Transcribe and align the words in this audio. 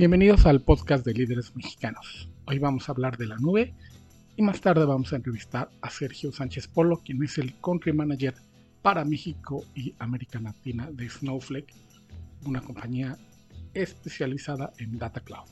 Bienvenidos 0.00 0.46
al 0.46 0.62
podcast 0.62 1.04
de 1.04 1.12
líderes 1.12 1.54
mexicanos. 1.54 2.30
Hoy 2.46 2.58
vamos 2.58 2.88
a 2.88 2.92
hablar 2.92 3.18
de 3.18 3.26
la 3.26 3.36
nube 3.36 3.74
y 4.34 4.40
más 4.40 4.62
tarde 4.62 4.86
vamos 4.86 5.12
a 5.12 5.16
entrevistar 5.16 5.68
a 5.82 5.90
Sergio 5.90 6.32
Sánchez 6.32 6.68
Polo, 6.68 7.02
quien 7.04 7.22
es 7.22 7.36
el 7.36 7.52
country 7.60 7.92
manager 7.92 8.32
para 8.80 9.04
México 9.04 9.62
y 9.74 9.94
América 9.98 10.40
Latina 10.40 10.88
de 10.90 11.06
Snowflake, 11.06 11.74
una 12.46 12.62
compañía 12.62 13.18
especializada 13.74 14.72
en 14.78 14.98
Data 14.98 15.20
Cloud. 15.20 15.50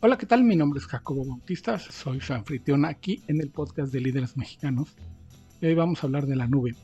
Hola, 0.00 0.16
¿qué 0.16 0.24
tal? 0.24 0.44
Mi 0.44 0.56
nombre 0.56 0.80
es 0.80 0.86
Jacobo 0.86 1.22
Bautista, 1.26 1.78
soy 1.78 2.22
su 2.22 2.32
anfitrión 2.32 2.86
aquí 2.86 3.22
en 3.28 3.42
el 3.42 3.50
podcast 3.50 3.92
de 3.92 4.00
líderes 4.00 4.38
mexicanos. 4.38 4.96
Y 5.60 5.66
hoy 5.66 5.74
vamos 5.74 6.02
a 6.02 6.06
hablar 6.06 6.24
de 6.24 6.36
la 6.36 6.46
nube. 6.46 6.74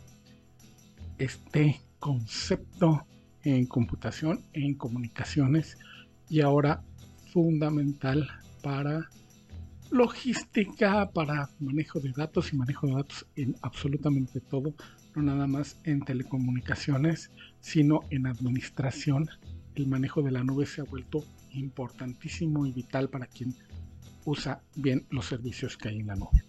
Este 1.16 1.80
concepto 1.98 3.06
en 3.44 3.66
computación, 3.66 4.40
en 4.52 4.74
comunicaciones 4.74 5.78
y 6.28 6.40
ahora 6.40 6.82
fundamental 7.32 8.28
para 8.62 9.08
logística, 9.90 11.10
para 11.10 11.48
manejo 11.60 12.00
de 12.00 12.12
datos 12.12 12.52
y 12.52 12.56
manejo 12.56 12.86
de 12.86 12.94
datos 12.94 13.26
en 13.36 13.56
absolutamente 13.62 14.40
todo, 14.40 14.74
no 15.14 15.22
nada 15.22 15.46
más 15.46 15.78
en 15.84 16.00
telecomunicaciones, 16.00 17.30
sino 17.60 18.00
en 18.10 18.26
administración. 18.26 19.28
El 19.74 19.86
manejo 19.86 20.22
de 20.22 20.32
la 20.32 20.44
nube 20.44 20.66
se 20.66 20.80
ha 20.80 20.84
vuelto 20.84 21.24
importantísimo 21.52 22.66
y 22.66 22.72
vital 22.72 23.08
para 23.08 23.26
quien 23.26 23.54
usa 24.24 24.60
bien 24.74 25.06
los 25.10 25.26
servicios 25.26 25.76
que 25.76 25.88
hay 25.88 26.00
en 26.00 26.08
la 26.08 26.16
nube. 26.16 26.47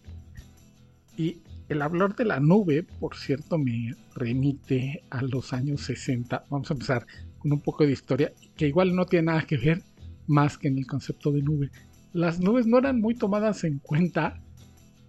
Y 1.19 1.41
el 1.67 1.81
hablar 1.81 2.15
de 2.15 2.23
la 2.23 2.39
nube, 2.39 2.81
por 2.81 3.17
cierto, 3.17 3.57
me 3.57 3.93
remite 4.15 5.03
a 5.09 5.21
los 5.21 5.51
años 5.51 5.81
60. 5.81 6.45
Vamos 6.49 6.71
a 6.71 6.75
empezar 6.75 7.05
con 7.39 7.51
un 7.51 7.59
poco 7.59 7.85
de 7.85 7.91
historia 7.91 8.31
que 8.55 8.69
igual 8.69 8.95
no 8.95 9.05
tiene 9.05 9.25
nada 9.25 9.41
que 9.41 9.57
ver 9.57 9.83
más 10.27 10.57
que 10.57 10.69
en 10.69 10.77
el 10.77 10.87
concepto 10.87 11.33
de 11.33 11.41
nube. 11.41 11.71
Las 12.13 12.39
nubes 12.39 12.67
no 12.67 12.77
eran 12.77 13.01
muy 13.01 13.15
tomadas 13.15 13.65
en 13.65 13.79
cuenta, 13.79 14.41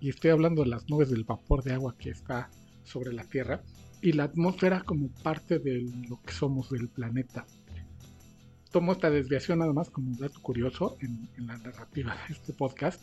y 0.01 0.09
estoy 0.09 0.33
hablando 0.33 0.65
de 0.65 0.71
las 0.71 0.91
nubes 0.91 1.11
del 1.11 1.23
vapor 1.23 1.63
de 1.63 1.75
agua 1.75 1.95
que 1.97 2.11
está 2.11 2.51
sobre 2.83 3.13
la 3.13 3.23
Tierra, 3.23 3.63
y 4.03 4.11
la 4.11 4.25
atmósfera 4.25 4.83
como 4.83 5.11
parte 5.23 5.61
de 5.61 5.89
lo 6.09 6.21
que 6.23 6.33
somos 6.33 6.71
del 6.71 6.89
planeta 6.89 7.47
tomo 8.71 8.93
esta 8.93 9.11
desviación 9.11 9.59
nada 9.59 9.73
más 9.73 9.91
como 9.91 10.11
un 10.11 10.17
dato 10.17 10.41
curioso 10.41 10.97
en, 11.01 11.29
la 11.47 11.57
narrativa 11.59 12.17
de 12.29 12.35
este 12.35 12.53
podcast, 12.53 13.03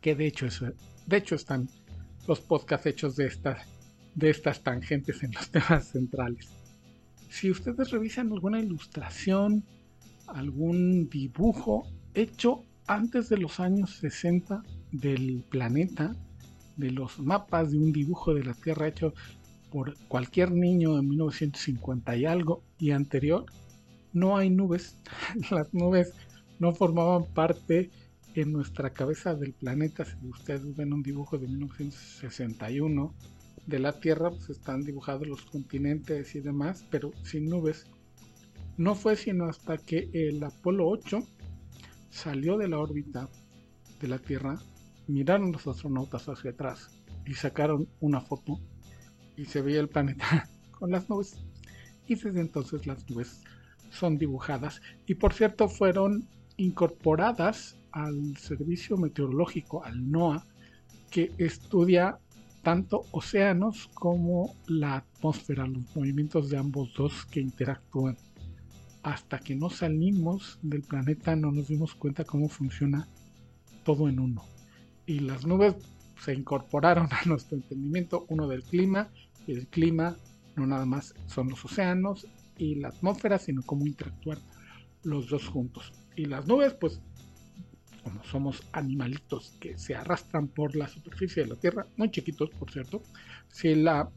que 0.00 0.14
de 0.14 0.26
hecho, 0.26 0.46
es, 0.46 0.62
de 1.06 1.16
hecho 1.16 1.34
están 1.34 1.68
los 2.26 2.40
podcasts 2.40 2.86
hechos 2.86 3.16
de, 3.16 3.26
estas 3.26 3.66
de 4.14 4.30
estas 4.30 4.62
tangentes 4.62 5.22
en 5.22 5.32
los 5.32 5.50
temas 5.52 5.88
centrales. 5.88 6.48
Si 7.30 7.50
ustedes 7.50 7.90
revisan 7.90 8.32
alguna 8.32 8.60
ilustración, 8.60 9.64
algún 10.26 11.08
dibujo 11.08 11.86
hecho 12.14 12.64
antes 12.86 13.28
de 13.28 13.36
los 13.36 13.60
años 13.60 13.96
60 13.96 14.62
del 14.92 15.44
planeta, 15.48 16.16
de 16.76 16.90
los 16.90 17.18
mapas 17.18 17.70
de 17.70 17.78
un 17.78 17.92
dibujo 17.92 18.34
de 18.34 18.44
la 18.44 18.54
Tierra 18.54 18.88
hecho 18.88 19.12
por 19.70 19.94
cualquier 20.08 20.50
niño 20.52 20.96
de 20.96 21.02
1950 21.02 22.16
y 22.16 22.24
algo 22.24 22.62
y 22.78 22.92
anterior, 22.92 23.44
no 24.12 24.36
hay 24.36 24.48
nubes. 24.48 24.96
Las 25.50 25.72
nubes 25.74 26.14
no 26.58 26.74
formaban 26.74 27.24
parte 27.26 27.90
en 28.40 28.52
nuestra 28.52 28.90
cabeza 28.90 29.34
del 29.34 29.52
planeta. 29.52 30.04
Si 30.04 30.14
ustedes 30.28 30.76
ven 30.76 30.92
un 30.92 31.02
dibujo 31.02 31.38
de 31.38 31.48
1961 31.48 33.14
de 33.66 33.78
la 33.80 33.98
Tierra, 33.98 34.30
pues 34.30 34.50
están 34.50 34.82
dibujados 34.82 35.26
los 35.26 35.42
continentes 35.42 36.34
y 36.36 36.40
demás, 36.40 36.84
pero 36.88 37.10
sin 37.24 37.46
nubes. 37.46 37.86
No 38.76 38.94
fue 38.94 39.16
sino 39.16 39.46
hasta 39.46 39.76
que 39.76 40.08
el 40.12 40.42
Apolo 40.44 40.88
8 40.88 41.26
salió 42.10 42.56
de 42.56 42.68
la 42.68 42.78
órbita 42.78 43.28
de 44.00 44.06
la 44.08 44.20
Tierra, 44.20 44.56
miraron 45.08 45.50
los 45.50 45.66
astronautas 45.66 46.28
hacia 46.28 46.52
atrás 46.52 46.90
y 47.26 47.34
sacaron 47.34 47.88
una 47.98 48.20
foto 48.20 48.60
y 49.36 49.46
se 49.46 49.62
veía 49.62 49.80
el 49.80 49.88
planeta 49.88 50.48
con 50.78 50.92
las 50.92 51.10
nubes. 51.10 51.36
Y 52.06 52.14
desde 52.14 52.40
entonces 52.40 52.86
las 52.86 53.08
nubes 53.10 53.42
son 53.90 54.16
dibujadas 54.16 54.80
y 55.06 55.16
por 55.16 55.34
cierto 55.34 55.68
fueron 55.68 56.28
incorporadas 56.56 57.77
al 57.92 58.36
servicio 58.36 58.96
meteorológico, 58.96 59.84
al 59.84 60.10
NOAA, 60.10 60.44
que 61.10 61.32
estudia 61.38 62.18
tanto 62.62 63.04
océanos 63.12 63.88
como 63.94 64.54
la 64.66 64.96
atmósfera, 64.96 65.66
los 65.66 65.96
movimientos 65.96 66.50
de 66.50 66.58
ambos 66.58 66.92
dos 66.96 67.24
que 67.26 67.40
interactúan. 67.40 68.16
Hasta 69.02 69.38
que 69.38 69.54
no 69.54 69.70
salimos 69.70 70.58
del 70.62 70.82
planeta 70.82 71.34
no 71.36 71.50
nos 71.50 71.68
dimos 71.68 71.94
cuenta 71.94 72.24
cómo 72.24 72.48
funciona 72.48 73.08
todo 73.84 74.08
en 74.08 74.20
uno. 74.20 74.44
Y 75.06 75.20
las 75.20 75.46
nubes 75.46 75.76
se 76.20 76.34
incorporaron 76.34 77.08
a 77.10 77.24
nuestro 77.26 77.56
entendimiento, 77.56 78.26
uno 78.28 78.48
del 78.48 78.62
clima, 78.62 79.08
y 79.46 79.52
el 79.52 79.66
clima 79.68 80.16
no 80.56 80.66
nada 80.66 80.84
más 80.84 81.14
son 81.26 81.48
los 81.48 81.64
océanos 81.64 82.26
y 82.58 82.74
la 82.74 82.88
atmósfera, 82.88 83.38
sino 83.38 83.62
cómo 83.62 83.86
interactuar 83.86 84.38
los 85.04 85.28
dos 85.28 85.46
juntos. 85.46 85.92
Y 86.16 86.26
las 86.26 86.46
nubes, 86.46 86.74
pues, 86.74 87.00
como 88.02 88.22
somos 88.24 88.62
animalitos 88.72 89.56
que 89.60 89.78
se 89.78 89.94
arrastran 89.94 90.48
por 90.48 90.76
la 90.76 90.88
superficie 90.88 91.42
de 91.42 91.50
la 91.50 91.56
Tierra, 91.56 91.86
muy 91.96 92.10
chiquitos, 92.10 92.50
por 92.50 92.70
cierto, 92.70 93.02
si, 93.48 93.74
la, 93.74 94.08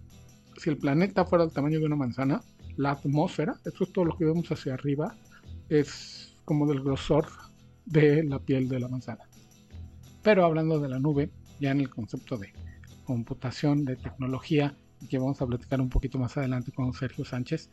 si 0.58 0.70
el 0.70 0.78
planeta 0.78 1.26
fuera 1.26 1.46
del 1.46 1.54
tamaño 1.54 1.80
de 1.80 1.86
una 1.86 1.96
manzana, 1.96 2.42
la 2.78 2.92
atmósfera, 2.92 3.56
eso 3.66 3.84
es 3.84 3.92
todo 3.92 4.06
lo 4.06 4.18
que 4.18 4.26
vemos 4.26 4.52
hacia 4.52 4.74
arriba, 4.74 5.16
es 5.70 6.36
como 6.46 6.68
del 6.68 6.82
grosor 6.82 7.28
de 7.86 8.24
la 8.24 8.40
piel 8.40 8.70
de 8.70 8.80
la 8.80 8.88
manzana. 8.88 9.24
Pero 10.24 10.46
hablando 10.46 10.80
de 10.80 10.90
la 10.90 11.00
nube, 11.00 11.32
ya 11.60 11.72
en 11.72 11.82
el 11.82 11.90
concepto 11.90 12.38
de 12.38 12.54
computación, 13.06 13.86
de 13.86 13.96
tecnología, 13.96 14.76
que 15.10 15.18
vamos 15.18 15.42
a 15.42 15.48
platicar 15.48 15.82
un 15.82 15.90
poquito 15.90 16.20
más 16.20 16.38
adelante 16.38 16.72
con 16.72 16.94
Sergio 16.94 17.26
Sánchez, 17.26 17.70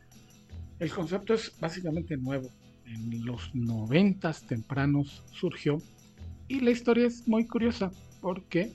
el 0.78 0.90
concepto 0.90 1.34
es 1.34 1.52
básicamente 1.60 2.16
nuevo. 2.16 2.48
En 2.86 3.24
los 3.24 3.54
noventas 3.54 4.46
tempranos 4.46 5.24
surgió 5.30 5.78
y 6.48 6.60
la 6.60 6.70
historia 6.70 7.06
es 7.06 7.28
muy 7.28 7.46
curiosa 7.46 7.90
porque 8.20 8.72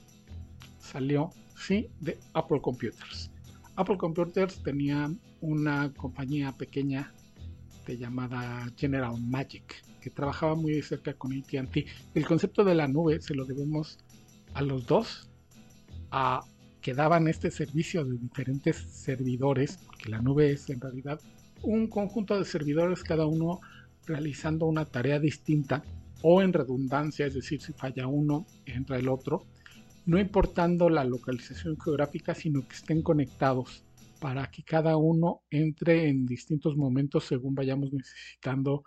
salió, 0.78 1.30
sí, 1.56 1.88
de 2.00 2.18
Apple 2.32 2.60
Computers. 2.62 3.30
Apple 3.76 3.98
Computers 3.98 4.62
tenía 4.62 5.12
una 5.40 5.92
compañía 5.94 6.52
pequeña 6.52 7.12
llamada 7.92 8.72
General 8.76 9.20
Magic 9.20 9.82
que 10.00 10.10
trabajaba 10.10 10.54
muy 10.54 10.74
de 10.74 10.82
cerca 10.82 11.14
con 11.14 11.32
AT&T. 11.32 11.86
El 12.14 12.26
concepto 12.26 12.64
de 12.64 12.74
la 12.74 12.88
nube 12.88 13.20
se 13.20 13.34
lo 13.34 13.44
debemos 13.44 13.98
a 14.54 14.62
los 14.62 14.86
dos, 14.86 15.28
a 16.10 16.44
que 16.80 16.94
daban 16.94 17.28
este 17.28 17.50
servicio 17.50 18.04
de 18.04 18.18
diferentes 18.18 18.76
servidores, 18.76 19.78
porque 19.86 20.10
la 20.10 20.20
nube 20.20 20.52
es 20.52 20.68
en 20.70 20.80
realidad 20.80 21.20
un 21.62 21.88
conjunto 21.88 22.38
de 22.38 22.44
servidores, 22.44 23.02
cada 23.02 23.26
uno 23.26 23.60
realizando 24.06 24.66
una 24.66 24.84
tarea 24.84 25.18
distinta 25.18 25.82
o 26.26 26.40
en 26.40 26.54
redundancia, 26.54 27.26
es 27.26 27.34
decir, 27.34 27.60
si 27.60 27.74
falla 27.74 28.06
uno, 28.06 28.46
entra 28.64 28.96
el 28.96 29.10
otro, 29.10 29.44
no 30.06 30.18
importando 30.18 30.88
la 30.88 31.04
localización 31.04 31.78
geográfica, 31.78 32.34
sino 32.34 32.66
que 32.66 32.76
estén 32.76 33.02
conectados 33.02 33.84
para 34.22 34.50
que 34.50 34.62
cada 34.62 34.96
uno 34.96 35.42
entre 35.50 36.08
en 36.08 36.24
distintos 36.24 36.78
momentos 36.78 37.24
según 37.24 37.54
vayamos 37.54 37.92
necesitando 37.92 38.84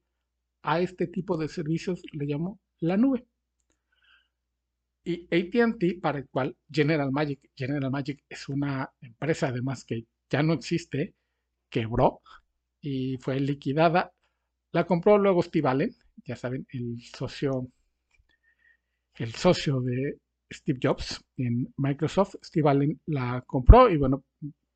a 0.61 0.79
este 0.79 1.07
tipo 1.07 1.35
de 1.37 1.47
servicios 1.47 2.03
le 2.11 2.25
llamo 2.25 2.59
la 2.81 2.97
nube. 2.97 3.25
Y 5.03 5.25
ATT, 5.25 6.01
para 6.01 6.19
el 6.19 6.29
cual 6.29 6.55
General 6.71 7.11
Magic, 7.11 7.39
General 7.55 7.89
Magic 7.89 8.23
es 8.29 8.47
una 8.47 8.91
empresa 9.01 9.47
además 9.47 9.83
que 9.85 10.05
ya 10.29 10.43
no 10.43 10.53
existe, 10.53 11.15
quebró 11.69 12.21
y 12.81 13.17
fue 13.17 13.39
liquidada. 13.39 14.13
La 14.71 14.85
compró 14.85 15.17
luego 15.17 15.41
Steve 15.41 15.67
Allen, 15.67 15.95
ya 16.25 16.35
saben, 16.35 16.67
el 16.71 17.01
socio, 17.01 17.67
el 19.15 19.33
socio 19.33 19.81
de 19.81 20.19
Steve 20.51 20.79
Jobs 20.81 21.23
en 21.37 21.73
Microsoft. 21.77 22.35
Steve 22.43 22.69
Allen 22.69 22.99
la 23.07 23.43
compró 23.47 23.89
y 23.89 23.97
bueno, 23.97 24.23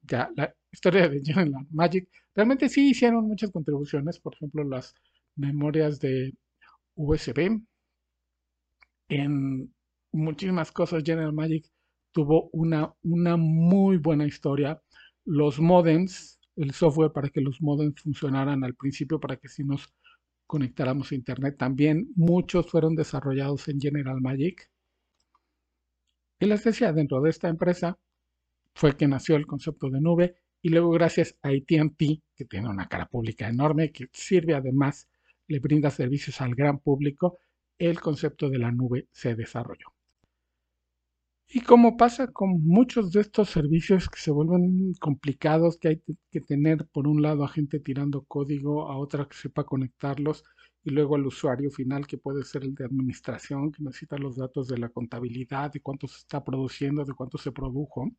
ya 0.01 0.29
la 0.35 0.53
historia 0.71 1.09
de 1.09 1.21
General 1.23 1.65
Magic 1.71 2.09
realmente 2.35 2.69
sí 2.69 2.89
hicieron 2.89 3.27
muchas 3.27 3.51
contribuciones, 3.51 4.19
por 4.19 4.33
ejemplo, 4.35 4.63
las 4.63 4.95
memorias 5.35 5.99
de 5.99 6.33
USB. 6.95 7.61
En 9.09 9.73
muchísimas 10.11 10.71
cosas 10.71 11.03
General 11.03 11.33
Magic 11.33 11.65
tuvo 12.11 12.49
una, 12.51 12.93
una 13.03 13.37
muy 13.37 13.97
buena 13.97 14.25
historia. 14.25 14.81
Los 15.25 15.59
modems, 15.59 16.39
el 16.55 16.71
software 16.73 17.11
para 17.11 17.29
que 17.29 17.41
los 17.41 17.61
modems 17.61 18.01
funcionaran 18.01 18.63
al 18.63 18.75
principio, 18.75 19.19
para 19.19 19.37
que 19.37 19.47
si 19.47 19.63
nos 19.63 19.93
conectáramos 20.45 21.11
a 21.11 21.15
Internet, 21.15 21.57
también 21.57 22.11
muchos 22.15 22.69
fueron 22.69 22.95
desarrollados 22.95 23.67
en 23.67 23.79
General 23.79 24.21
Magic. 24.21 24.69
Y 26.39 26.45
les 26.45 26.63
decía, 26.63 26.93
dentro 26.93 27.21
de 27.21 27.29
esta 27.29 27.47
empresa 27.47 27.97
fue 28.75 28.95
que 28.97 29.07
nació 29.07 29.35
el 29.35 29.47
concepto 29.47 29.89
de 29.89 30.01
nube 30.01 30.35
y 30.61 30.69
luego 30.69 30.91
gracias 30.91 31.35
a 31.41 31.49
ATT, 31.49 32.21
que 32.35 32.45
tiene 32.45 32.69
una 32.69 32.87
cara 32.87 33.07
pública 33.07 33.47
enorme, 33.47 33.91
que 33.91 34.07
sirve 34.13 34.53
además, 34.55 35.07
le 35.47 35.59
brinda 35.59 35.89
servicios 35.89 36.39
al 36.41 36.55
gran 36.55 36.79
público, 36.79 37.39
el 37.77 37.99
concepto 37.99 38.49
de 38.49 38.59
la 38.59 38.71
nube 38.71 39.07
se 39.11 39.35
desarrolló. 39.35 39.87
Y 41.55 41.61
como 41.61 41.97
pasa 41.97 42.31
con 42.31 42.65
muchos 42.65 43.11
de 43.11 43.21
estos 43.21 43.51
servicios 43.51 44.09
que 44.09 44.19
se 44.19 44.31
vuelven 44.31 44.93
complicados, 44.99 45.77
que 45.77 45.87
hay 45.89 46.03
que 46.31 46.41
tener 46.41 46.87
por 46.87 47.07
un 47.07 47.21
lado 47.21 47.43
a 47.43 47.47
gente 47.47 47.79
tirando 47.79 48.23
código, 48.23 48.89
a 48.89 48.97
otra 48.97 49.27
que 49.29 49.37
sepa 49.37 49.63
conectarlos, 49.63 50.43
y 50.83 50.89
luego 50.89 51.15
al 51.15 51.27
usuario 51.27 51.69
final 51.69 52.07
que 52.07 52.17
puede 52.17 52.43
ser 52.43 52.63
el 52.63 52.73
de 52.73 52.85
administración, 52.85 53.71
que 53.71 53.83
necesita 53.83 54.17
los 54.17 54.35
datos 54.35 54.67
de 54.67 54.79
la 54.79 54.89
contabilidad, 54.89 55.71
de 55.71 55.79
cuánto 55.79 56.07
se 56.07 56.17
está 56.17 56.43
produciendo, 56.43 57.05
de 57.05 57.13
cuánto 57.13 57.37
se 57.37 57.51
produjo. 57.51 58.09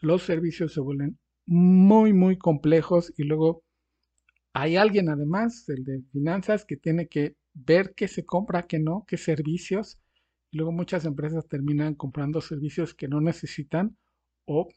Los 0.00 0.22
servicios 0.22 0.72
se 0.72 0.80
vuelven 0.80 1.18
muy, 1.44 2.12
muy 2.12 2.38
complejos 2.38 3.12
y 3.16 3.24
luego 3.24 3.64
hay 4.52 4.76
alguien 4.76 5.08
además, 5.08 5.68
el 5.68 5.82
de 5.82 6.02
finanzas, 6.12 6.64
que 6.64 6.76
tiene 6.76 7.08
que 7.08 7.34
ver 7.52 7.94
qué 7.96 8.06
se 8.06 8.24
compra, 8.24 8.68
qué 8.68 8.78
no, 8.78 9.04
qué 9.08 9.16
servicios 9.16 9.98
luego 10.52 10.72
muchas 10.72 11.04
empresas 11.04 11.46
terminan 11.48 11.94
comprando 11.94 12.40
servicios 12.40 12.94
que 12.94 13.08
no 13.08 13.20
necesitan 13.20 13.96
o 14.46 14.68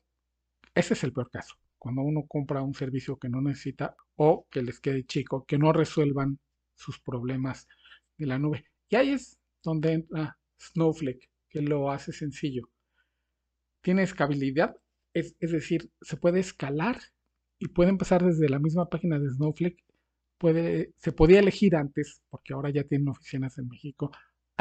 ese 0.75 0.94
es 0.94 1.03
el 1.03 1.13
peor 1.13 1.29
caso, 1.29 1.56
cuando 1.77 2.01
uno 2.01 2.25
compra 2.27 2.62
un 2.62 2.73
servicio 2.73 3.18
que 3.18 3.29
no 3.29 3.41
necesita 3.41 3.95
o 4.15 4.47
que 4.50 4.62
les 4.62 4.79
quede 4.79 5.06
chico, 5.06 5.45
que 5.45 5.57
no 5.57 5.73
resuelvan 5.73 6.39
sus 6.75 7.00
problemas 7.00 7.68
de 8.18 8.25
la 8.25 8.39
nube. 8.39 8.65
Y 8.89 8.95
ahí 8.95 9.09
es 9.12 9.38
donde 9.63 9.94
entra 9.94 10.38
Snowflake, 10.59 11.29
que 11.50 11.62
lo 11.62 11.91
hace 11.91 12.12
sencillo. 12.13 12.69
Tiene 13.81 14.03
escalabilidad, 14.03 14.75
es, 15.13 15.35
es 15.39 15.51
decir, 15.51 15.91
se 16.01 16.17
puede 16.17 16.39
escalar 16.39 17.00
y 17.59 17.67
puede 17.67 17.89
empezar 17.89 18.24
desde 18.24 18.50
la 18.50 18.59
misma 18.59 18.89
página 18.89 19.19
de 19.19 19.29
Snowflake. 19.29 19.83
Puede, 20.38 20.94
se 20.97 21.12
podía 21.12 21.39
elegir 21.39 21.75
antes, 21.75 22.21
porque 22.29 22.53
ahora 22.53 22.69
ya 22.71 22.83
tienen 22.83 23.09
oficinas 23.09 23.57
en 23.57 23.67
México, 23.67 24.12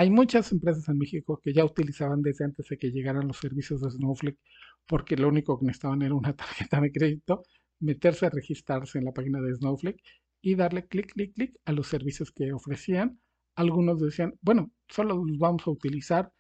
hay 0.01 0.09
muchas 0.09 0.51
empresas 0.51 0.89
en 0.89 0.97
México 0.97 1.43
que 1.45 1.53
ya 1.53 1.63
utilizaban 1.63 2.23
desde 2.23 2.47
antes 2.47 2.67
de 2.71 2.79
que 2.79 2.91
llegaran 2.91 3.29
los 3.29 3.37
servicios 3.37 3.83
de 3.83 3.91
Snowflake, 3.91 4.39
porque 4.87 5.15
lo 5.15 5.29
único 5.29 5.59
que 5.59 5.67
necesitaban 5.67 6.01
era 6.01 6.15
una 6.15 6.33
tarjeta 6.37 6.81
de 6.81 6.91
crédito, 6.91 7.43
meterse 7.81 8.25
a 8.25 8.31
registrarse 8.31 8.97
en 8.97 9.05
la 9.05 9.13
página 9.13 9.43
de 9.43 9.55
Snowflake 9.55 10.03
y 10.41 10.55
darle 10.55 10.87
clic, 10.87 11.13
clic, 11.13 11.35
clic 11.35 11.55
a 11.67 11.73
los 11.73 11.87
servicios 11.87 12.33
que 12.33 12.51
ofrecían. 12.51 13.21
Algunos 13.57 14.01
decían, 14.01 14.39
bueno, 14.41 14.73
solo 14.89 15.23
los 15.23 15.37
vamos 15.37 15.67
a 15.67 15.71
utilizar 15.71 16.33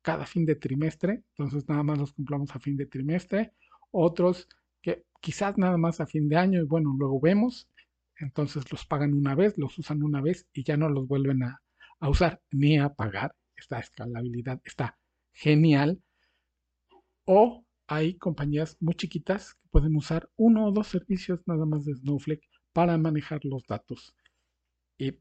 cada 0.00 0.24
fin 0.24 0.46
de 0.46 0.56
trimestre, 0.56 1.22
entonces 1.36 1.68
nada 1.68 1.82
más 1.82 1.98
los 1.98 2.14
compramos 2.14 2.56
a 2.56 2.60
fin 2.60 2.78
de 2.78 2.86
trimestre. 2.86 3.52
Otros 3.90 4.48
que 4.80 5.04
quizás 5.20 5.58
nada 5.58 5.76
más 5.76 6.00
a 6.00 6.06
fin 6.06 6.30
de 6.30 6.36
año 6.36 6.62
y 6.62 6.64
bueno, 6.64 6.94
luego 6.98 7.20
vemos, 7.20 7.68
entonces 8.16 8.72
los 8.72 8.86
pagan 8.86 9.12
una 9.12 9.34
vez, 9.34 9.58
los 9.58 9.78
usan 9.78 10.02
una 10.02 10.22
vez 10.22 10.48
y 10.54 10.64
ya 10.64 10.78
no 10.78 10.88
los 10.88 11.06
vuelven 11.06 11.42
a, 11.42 11.60
a 12.02 12.10
usar 12.10 12.42
ni 12.50 12.78
a 12.78 12.88
pagar. 12.90 13.34
Esta 13.56 13.78
escalabilidad 13.78 14.60
está 14.64 14.98
genial. 15.32 16.02
O 17.24 17.64
hay 17.86 18.18
compañías 18.18 18.76
muy 18.80 18.94
chiquitas 18.94 19.54
que 19.54 19.68
pueden 19.70 19.94
usar 19.94 20.28
uno 20.36 20.66
o 20.66 20.72
dos 20.72 20.88
servicios 20.88 21.40
nada 21.46 21.64
más 21.64 21.84
de 21.84 21.94
Snowflake 21.94 22.48
para 22.72 22.98
manejar 22.98 23.44
los 23.44 23.64
datos. 23.66 24.14
Y 24.98 25.12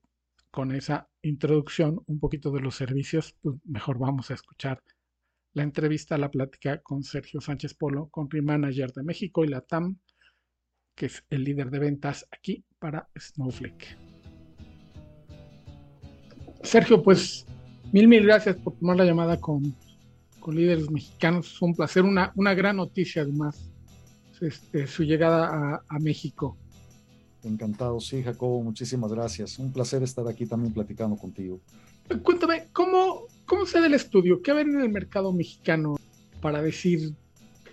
con 0.49 0.71
esa 0.71 1.07
introducción 1.21 2.01
un 2.07 2.19
poquito 2.19 2.51
de 2.51 2.61
los 2.61 2.75
servicios, 2.75 3.37
pues 3.41 3.57
mejor 3.63 3.99
vamos 3.99 4.31
a 4.31 4.33
escuchar 4.33 4.81
la 5.53 5.63
entrevista, 5.63 6.17
la 6.17 6.31
plática 6.31 6.81
con 6.81 7.03
Sergio 7.03 7.41
Sánchez 7.41 7.75
Polo, 7.75 8.09
Country 8.09 8.41
Manager 8.41 8.91
de 8.91 9.03
México 9.03 9.45
y 9.45 9.49
la 9.49 9.61
TAM, 9.61 9.99
que 10.95 11.05
es 11.05 11.23
el 11.29 11.43
líder 11.43 11.69
de 11.69 11.79
ventas 11.79 12.27
aquí 12.31 12.65
para 12.79 13.07
Snowflake. 13.15 14.10
Sergio, 16.71 17.03
pues 17.03 17.45
mil, 17.91 18.07
mil 18.07 18.23
gracias 18.23 18.55
por 18.55 18.73
tomar 18.77 18.95
la 18.95 19.03
llamada 19.03 19.35
con, 19.41 19.75
líderes 20.47 20.89
mexicanos. 20.89 21.51
Es 21.51 21.61
un 21.61 21.75
placer, 21.75 22.03
una, 22.03 22.31
una 22.35 22.53
gran 22.53 22.77
noticia 22.77 23.23
además, 23.23 23.69
este, 24.39 24.87
su 24.87 25.03
llegada 25.03 25.83
a, 25.85 25.99
México. 25.99 26.55
Encantado, 27.43 27.99
sí, 27.99 28.23
Jacobo, 28.23 28.63
muchísimas 28.63 29.11
gracias. 29.11 29.59
Un 29.59 29.73
placer 29.73 30.01
estar 30.01 30.25
aquí 30.29 30.45
también 30.45 30.73
platicando 30.73 31.17
contigo. 31.17 31.59
Cuéntame, 32.23 32.69
¿cómo, 32.71 33.23
cómo 33.45 33.65
se 33.65 33.81
da 33.81 33.87
el 33.87 33.93
estudio? 33.93 34.41
¿Qué 34.41 34.53
ven 34.53 34.69
en 34.69 34.79
el 34.79 34.89
mercado 34.91 35.33
mexicano 35.33 35.97
para 36.39 36.61
decir 36.61 37.11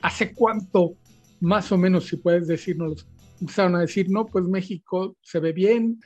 hace 0.02 0.34
cuánto, 0.34 0.94
más 1.38 1.70
o 1.70 1.78
menos, 1.78 2.08
si 2.08 2.16
puedes 2.16 2.48
decirnos, 2.48 3.06
empezaron 3.40 3.76
a 3.76 3.80
decir, 3.80 4.10
no, 4.10 4.26
pues 4.26 4.44
México 4.44 5.16
se 5.22 5.38
ve 5.38 5.52
bien, 5.52 6.00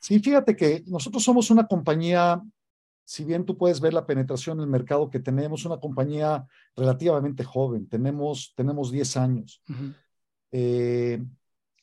Sí, 0.00 0.18
fíjate 0.20 0.56
que 0.56 0.84
nosotros 0.86 1.22
somos 1.22 1.50
una 1.50 1.66
compañía, 1.66 2.42
si 3.04 3.24
bien 3.24 3.44
tú 3.44 3.56
puedes 3.56 3.80
ver 3.80 3.92
la 3.92 4.06
penetración 4.06 4.58
en 4.58 4.64
el 4.64 4.70
mercado 4.70 5.10
que 5.10 5.20
tenemos, 5.20 5.64
una 5.64 5.78
compañía 5.78 6.46
relativamente 6.76 7.42
joven, 7.44 7.88
tenemos, 7.88 8.52
tenemos 8.56 8.92
10 8.92 9.16
años, 9.16 9.62
eh, 10.52 11.22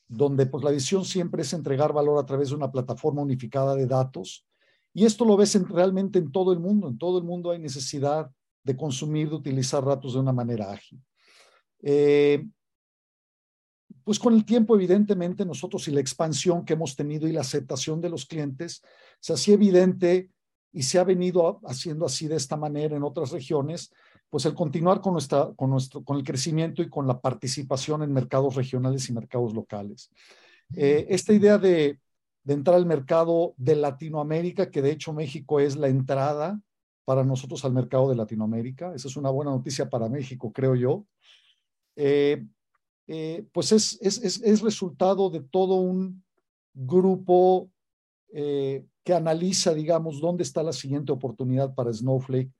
donde 0.07 0.45
pues 0.45 0.63
la 0.63 0.71
visión 0.71 1.03
siempre 1.03 1.41
es 1.41 1.53
entregar 1.53 1.91
valor 1.93 2.19
a 2.19 2.25
través 2.25 2.49
de 2.49 2.55
una 2.55 2.71
plataforma 2.71 3.21
unificada 3.21 3.75
de 3.75 3.85
datos. 3.85 4.47
Y 4.93 5.03
esto 5.03 5.25
lo 5.25 5.35
ves 5.35 5.61
realmente 5.69 6.19
en 6.19 6.31
todo 6.31 6.53
el 6.53 6.59
mundo, 6.59 6.87
en 6.87 6.97
todo 6.97 7.17
el 7.17 7.25
mundo 7.25 7.51
hay 7.51 7.59
necesidad 7.59 8.31
de 8.63 8.77
consumir, 8.77 9.29
de 9.29 9.35
utilizar 9.35 9.83
datos 9.83 10.13
de 10.13 10.19
una 10.19 10.31
manera 10.31 10.71
ágil. 10.71 11.01
Eh, 11.81 12.45
pues 14.05 14.19
con 14.19 14.35
el 14.35 14.45
tiempo, 14.45 14.75
evidentemente, 14.75 15.45
nosotros 15.45 15.87
y 15.87 15.91
la 15.91 15.99
expansión 15.99 16.63
que 16.63 16.73
hemos 16.73 16.95
tenido 16.95 17.27
y 17.27 17.33
la 17.33 17.41
aceptación 17.41 17.99
de 17.99 18.09
los 18.09 18.25
clientes, 18.27 18.83
se 19.19 19.33
hacía 19.33 19.55
evidente 19.55 20.29
y 20.71 20.83
se 20.83 20.99
ha 20.99 21.03
venido 21.03 21.59
haciendo 21.65 22.05
así 22.05 22.27
de 22.27 22.35
esta 22.35 22.55
manera 22.55 22.95
en 22.95 23.03
otras 23.03 23.31
regiones, 23.31 23.91
pues 24.29 24.45
el 24.45 24.53
continuar 24.53 25.01
con, 25.01 25.13
nuestra, 25.13 25.51
con, 25.55 25.71
nuestro, 25.71 26.03
con 26.03 26.17
el 26.17 26.23
crecimiento 26.23 26.83
y 26.83 26.89
con 26.89 27.07
la 27.07 27.19
participación 27.19 28.03
en 28.03 28.13
mercados 28.13 28.53
regionales 28.53 29.09
y 29.09 29.13
mercados 29.13 29.55
locales. 29.55 30.11
Eh, 30.75 31.07
esta 31.09 31.33
idea 31.33 31.57
de, 31.57 31.99
entrar 32.47 32.75
al 32.75 32.85
mercado 32.85 33.55
de 33.57 33.75
Latinoamérica, 33.75 34.69
que 34.69 34.83
de 34.83 34.91
hecho 34.91 35.13
México 35.13 35.59
es 35.59 35.75
la 35.77 35.87
entrada 35.87 36.61
para 37.05 37.23
nosotros 37.23 37.65
al 37.65 37.73
mercado 37.73 38.07
de 38.07 38.15
Latinoamérica, 38.17 38.93
esa 38.93 39.07
es 39.07 39.17
una 39.17 39.31
buena 39.31 39.49
noticia 39.49 39.89
para 39.89 40.09
México, 40.09 40.51
creo 40.51 40.75
yo. 40.75 41.05
Eh, 41.95 42.45
eh, 43.07 43.45
pues 43.51 43.71
es, 43.71 43.99
es, 44.01 44.41
es, 44.41 44.61
resultado 44.61 45.29
de 45.29 45.41
todo 45.41 45.75
un 45.75 46.23
grupo 46.73 47.69
eh, 48.33 48.85
que 49.03 49.13
analiza, 49.13 49.73
digamos, 49.73 50.19
dónde 50.19 50.43
está 50.43 50.63
la 50.63 50.73
siguiente 50.73 51.11
oportunidad 51.11 51.75
para 51.75 51.93
Snowflake. 51.93 52.51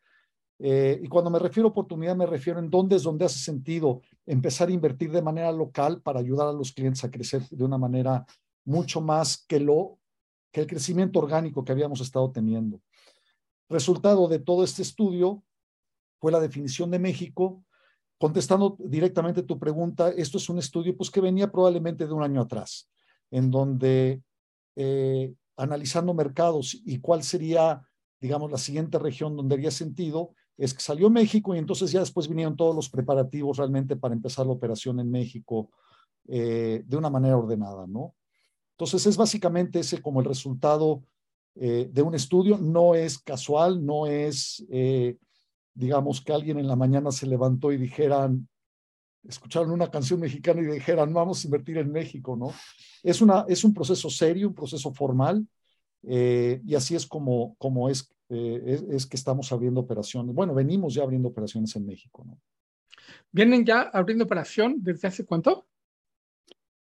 Eh, 0.60 1.02
y 1.04 1.08
cuando 1.08 1.30
me 1.30 1.40
refiero 1.40 1.68
a 1.68 1.72
oportunidad, 1.72 2.16
me 2.16 2.28
refiero 2.28 2.60
en 2.60 2.70
dónde 2.70 2.96
es 2.96 3.04
donde 3.04 3.26
hace 3.26 3.40
sentido 3.40 4.02
empezar 4.26 4.70
a 4.70 4.72
invertir 4.72 5.12
de 5.12 5.22
manera 5.22 5.52
local 5.52 6.02
para 6.02 6.20
ayudar 6.20 6.48
a 6.48 6.54
los 6.54 6.72
clientes 6.72 7.04
a 7.04 7.12
crecer 7.12 7.42
de 7.50 7.64
una 7.64 7.78
manera 7.78 8.26
mucho 8.64 9.02
más 9.02 9.44
que, 9.48 9.60
lo, 9.60 10.00
que 10.52 10.62
el 10.62 10.68
crecimiento 10.68 11.20
orgánico 11.20 11.66
que 11.66 11.72
habíamos 11.72 12.00
estado 12.00 12.32
teniendo. 12.32 12.80
Resultado 13.68 14.28
de 14.28 14.40
todo 14.40 14.64
este 14.64 14.84
estudio 14.84 15.44
fue 16.20 16.32
la 16.32 16.40
definición 16.40 16.92
de 16.92 17.00
México 17.00 17.64
contestando 18.18 18.78
directamente 18.80 19.44
tu 19.44 19.60
pregunta, 19.60 20.10
esto 20.10 20.38
es 20.38 20.50
un 20.50 20.60
estudio 20.60 20.96
pues, 20.96 21.12
que 21.12 21.22
venía 21.22 21.52
probablemente 21.52 22.08
de 22.08 22.14
un 22.14 22.24
año 22.24 22.42
atrás, 22.42 22.90
en 23.32 23.52
donde 23.52 24.22
eh, 24.76 25.34
analizando 25.58 26.14
mercados 26.14 26.82
y 26.86 27.00
cuál 27.00 27.24
sería, 27.24 27.82
digamos, 28.20 28.52
la 28.52 28.58
siguiente 28.58 29.00
región 29.00 29.36
donde 29.36 29.56
haría 29.56 29.72
sentido, 29.72 30.34
es 30.58 30.74
que 30.74 30.82
salió 30.82 31.10
México 31.10 31.54
y 31.54 31.58
entonces 31.58 31.92
ya 31.92 32.00
después 32.00 32.30
vinieron 32.30 32.56
todos 32.56 32.74
los 32.74 32.90
preparativos 32.90 33.58
realmente 33.58 33.98
para 33.98 34.14
empezar 34.14 34.46
la 34.46 34.54
operación 34.54 35.00
en 35.02 35.12
México 35.12 35.70
eh, 36.28 36.84
de 36.86 36.98
una 36.98 37.10
manera 37.10 37.38
ordenada, 37.38 37.86
¿no? 37.88 38.16
Entonces 38.72 39.06
es 39.06 39.18
básicamente 39.18 39.80
ese 39.80 40.02
como 40.02 40.22
el 40.22 40.26
resultado 40.26 41.04
eh, 41.56 41.90
de 41.92 42.02
un 42.02 42.16
estudio, 42.16 42.58
no 42.58 42.96
es 42.96 43.20
casual, 43.20 43.86
no 43.86 44.08
es, 44.08 44.66
digamos, 45.76 46.22
que 46.22 46.34
alguien 46.34 46.58
en 46.58 46.68
la 46.68 46.76
mañana 46.76 47.12
se 47.12 47.28
levantó 47.28 47.72
y 47.72 47.78
dijeran, 47.78 48.48
escucharon 49.28 49.72
una 49.72 49.92
canción 49.92 50.20
mexicana 50.20 50.62
y 50.62 50.66
dijeran, 50.66 51.14
vamos 51.14 51.44
a 51.44 51.48
invertir 51.48 51.78
en 51.78 51.92
México, 51.92 52.36
¿no? 52.36 52.52
Es, 53.04 53.22
una, 53.22 53.46
es 53.48 53.64
un 53.64 53.74
proceso 53.74 54.10
serio, 54.10 54.48
un 54.48 54.56
proceso 54.56 54.92
formal, 54.94 55.48
y 56.02 56.76
así 56.76 56.96
es 56.96 57.06
como, 57.06 57.56
como 57.58 57.90
es, 57.90 58.12
es, 58.30 58.84
es, 58.84 59.06
que 59.06 59.18
estamos 59.18 59.52
abriendo 59.52 59.82
operaciones. 59.82 60.34
Bueno, 60.34 60.54
venimos 60.54 60.94
ya 60.94 61.04
abriendo 61.04 61.30
operaciones 61.30 61.76
en 61.76 61.86
México, 61.86 62.24
¿no? 62.26 62.40
¿Vienen 63.32 63.66
ya 63.66 63.82
abriendo 63.82 64.24
operación 64.24 64.78
desde 64.80 65.08
hace 65.08 65.26
cuánto? 65.26 65.66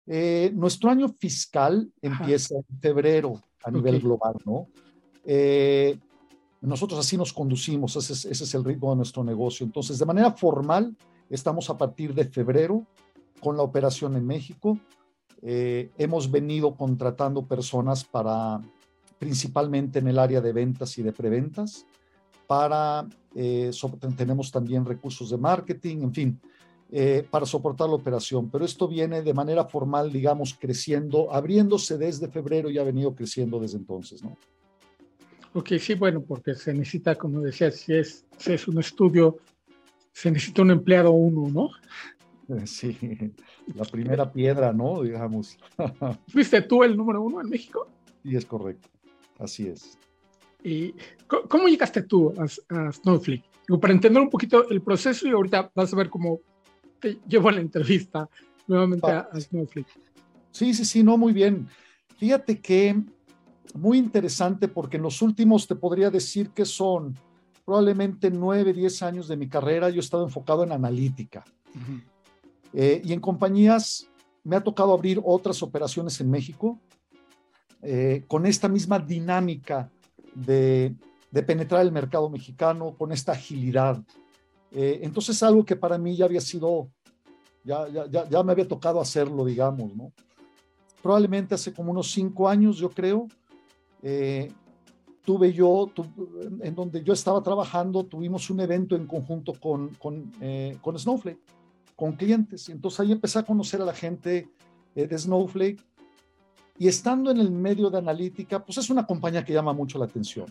Eh, 0.07 0.51
nuestro 0.55 0.91
año 0.91 1.09
fiscal 1.09 1.89
empieza 2.03 2.57
en 2.57 2.81
febrero 2.81 3.41
a 3.63 3.71
nivel 3.71 4.01
global, 4.01 4.35
¿no? 4.45 4.69
Eh, 5.25 5.99
nosotros 6.61 7.01
así 7.01 7.17
nos 7.17 7.33
conducimos, 7.33 7.97
ese 7.97 8.31
es, 8.31 8.55
el 8.55 8.65
ritmo 8.65 8.91
de 8.91 8.97
nuestro 8.97 9.25
negocio. 9.25 9.65
Entonces, 9.65 9.99
de 9.99 10.05
manera 10.05 10.33
formal, 10.33 10.95
estamos 11.29 11.71
a 11.71 11.79
partir 11.79 12.15
de 12.15 12.25
febrero 12.25 12.87
con 13.41 13.57
la 13.57 13.63
operación 13.63 14.17
en 14.17 14.27
México. 14.27 14.79
Eh, 15.43 15.91
hemos 15.97 16.31
venido 16.31 16.75
contratando 16.75 17.47
personas 17.47 18.05
para, 18.05 18.61
principalmente 19.19 20.01
en 20.01 20.09
el 20.09 20.19
área 20.19 20.41
de 20.41 20.53
ventas 20.53 20.99
y 20.99 21.03
de 21.03 21.13
preventas, 21.13 21.87
para, 22.47 23.07
tenemos 24.17 24.51
también 24.51 24.85
recursos 24.85 25.31
de 25.31 25.39
marketing, 25.39 25.99
en 26.03 26.13
fin, 26.13 26.41
eh, 26.93 27.25
para 27.31 27.47
soportar 27.47 27.89
la 27.89 27.95
operación, 27.95 28.51
pero 28.51 28.65
esto 28.65 28.89
viene 28.89 29.23
de 29.23 29.33
manera 29.33 29.65
formal, 29.65 30.11
digamos, 30.11 30.55
creciendo, 30.59 31.33
abriéndose 31.33 31.97
desde 31.97 32.29
febrero 32.29 32.69
y 32.69 32.79
ha 32.79 32.83
venido 32.83 33.15
creciendo 33.15 33.61
desde 33.61 33.79
entonces, 33.79 34.25
¿no? 34.25 34.37
Ok, 35.53 35.73
sí, 35.79 35.95
bueno, 35.95 36.23
porque 36.23 36.55
se 36.55 36.73
necesita, 36.73 37.17
como 37.17 37.41
decía, 37.41 37.71
si 37.71 37.95
es, 37.95 38.25
si 38.39 38.53
es 38.53 38.69
un 38.69 38.79
estudio, 38.79 39.39
se 40.13 40.31
necesita 40.31 40.63
un 40.63 40.71
empleado 40.71 41.11
uno, 41.11 41.51
¿no? 41.51 41.71
Sí, 42.67 42.97
la 43.77 43.85
primera 43.85 44.33
piedra, 44.33 44.73
¿no? 44.73 45.03
Digamos. 45.03 45.57
¿Fuiste 46.29 46.61
tú 46.63 46.83
el 46.83 46.97
número 46.97 47.23
uno 47.23 47.41
en 47.41 47.49
México? 47.49 47.87
Sí, 48.25 48.35
es 48.35 48.45
correcto, 48.45 48.89
así 49.39 49.69
es. 49.69 49.97
¿Y 50.65 50.95
cómo 51.49 51.69
llegaste 51.69 52.03
tú 52.03 52.35
a, 52.37 52.45
a 52.75 52.93
Snowflake? 52.93 53.45
Para 53.81 53.93
entender 53.93 54.21
un 54.21 54.31
poquito 54.31 54.69
el 54.69 54.83
proceso 54.83 55.29
y 55.29 55.31
ahorita 55.31 55.71
vas 55.75 55.93
a 55.93 55.97
ver 55.97 56.11
cómo 56.11 56.41
llevo 57.29 57.51
la 57.51 57.61
entrevista 57.61 58.29
nuevamente 58.67 59.11
a, 59.11 59.29
Snowflake. 59.41 59.89
Sí, 60.51 60.75
sí, 60.75 60.85
sí, 60.85 61.03
no, 61.03 61.17
muy 61.17 61.33
bien. 61.33 61.69
Fíjate 62.17 62.61
que 62.61 63.01
muy 63.75 63.99
interesante 63.99 64.69
porque 64.69 64.97
en 64.97 65.03
los 65.03 65.23
últimos 65.23 65.67
te 65.67 65.75
podría 65.75 66.11
decir 66.11 66.51
que 66.51 66.65
son 66.65 67.17
probablemente 67.65 68.31
nueve, 68.31 68.73
diez 68.73 69.03
años 69.03 69.29
de 69.29 69.37
mi 69.37 69.49
carrera, 69.49 69.91
yo 69.91 69.97
he 69.97 70.01
estado 70.01 70.25
enfocado 70.25 70.65
en 70.65 70.73
analítica. 70.73 71.45
Eh, 72.73 73.01
y 73.05 73.13
en 73.13 73.21
compañías 73.21 74.09
me 74.43 74.57
ha 74.57 74.61
tocado 74.63 74.93
abrir 74.93 75.21
otras 75.25 75.63
operaciones 75.63 76.21
en 76.21 76.31
México 76.31 76.81
eh, 77.83 78.25
con 78.27 78.47
esta 78.47 78.69
misma 78.69 78.99
dinámica 78.99 79.91
de, 80.35 80.95
de, 81.31 81.43
penetrar 81.43 81.83
el 81.83 81.93
mercado 81.93 82.29
mexicano, 82.29 82.95
con 82.97 83.11
esta 83.13 83.33
agilidad. 83.33 84.03
Eh, 84.73 85.01
entonces 85.03 85.43
algo 85.43 85.65
que 85.65 85.77
para 85.77 85.97
mí 85.97 86.17
ya 86.17 86.27
había 86.27 86.41
sido, 86.41 86.91
ya, 87.65 87.89
ya, 87.89 88.29
ya, 88.29 88.43
me 88.43 88.53
había 88.53 88.69
tocado 88.69 89.01
hacerlo, 89.01 89.45
digamos, 89.45 89.95
¿no? 89.97 90.13
Probablemente 91.03 91.55
hace 91.55 91.73
como 91.73 91.91
unos 91.91 92.11
cinco 92.11 92.49
años, 92.49 92.77
yo 92.77 92.91
creo, 92.91 93.29
eh, 94.03 94.53
tuve 95.25 95.53
yo, 95.53 95.91
en 96.61 96.75
donde 96.75 97.03
yo 97.03 97.13
estaba 97.13 97.43
trabajando, 97.43 98.05
tuvimos 98.05 98.51
un 98.51 98.61
evento 98.61 98.97
en 98.97 99.07
conjunto 99.07 99.53
con, 99.55 99.91
con, 99.95 100.33
eh, 100.41 100.77
con 100.81 100.99
Snowflake, 100.99 101.41
con 101.97 102.13
clientes. 102.13 102.69
Y 102.69 102.73
entonces 102.73 103.01
ahí 103.01 103.13
empecé 103.13 103.39
a 103.39 103.45
conocer 103.45 103.81
a 103.83 103.85
la 103.85 103.95
gente 103.95 104.49
de 104.95 105.19
Snowflake. 105.19 105.83
Y 106.79 106.89
estando 106.89 107.31
en 107.31 107.39
el 107.39 107.51
medio 107.51 107.91
de 107.91 107.99
analítica, 107.99 108.65
pues 108.65 108.79
es 108.79 108.89
una 108.89 109.07
compañía 109.07 109.45
que 109.45 109.53
llama 109.53 109.75
mucho 109.75 109.99
la 109.99 110.07
atención. 110.07 110.47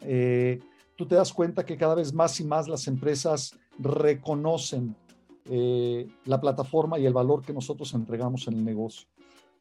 Eh, 0.00 0.60
tú 0.96 1.06
te 1.06 1.14
das 1.14 1.32
cuenta 1.32 1.64
que 1.64 1.76
cada 1.76 1.94
vez 1.94 2.12
más 2.12 2.38
y 2.40 2.44
más 2.44 2.68
las 2.68 2.86
empresas 2.86 3.54
reconocen 3.78 4.96
eh, 5.44 6.06
la 6.24 6.40
plataforma 6.40 6.98
y 6.98 7.06
el 7.06 7.12
valor 7.12 7.42
que 7.42 7.52
nosotros 7.52 7.92
entregamos 7.94 8.46
en 8.48 8.54
el 8.54 8.64
negocio. 8.64 9.08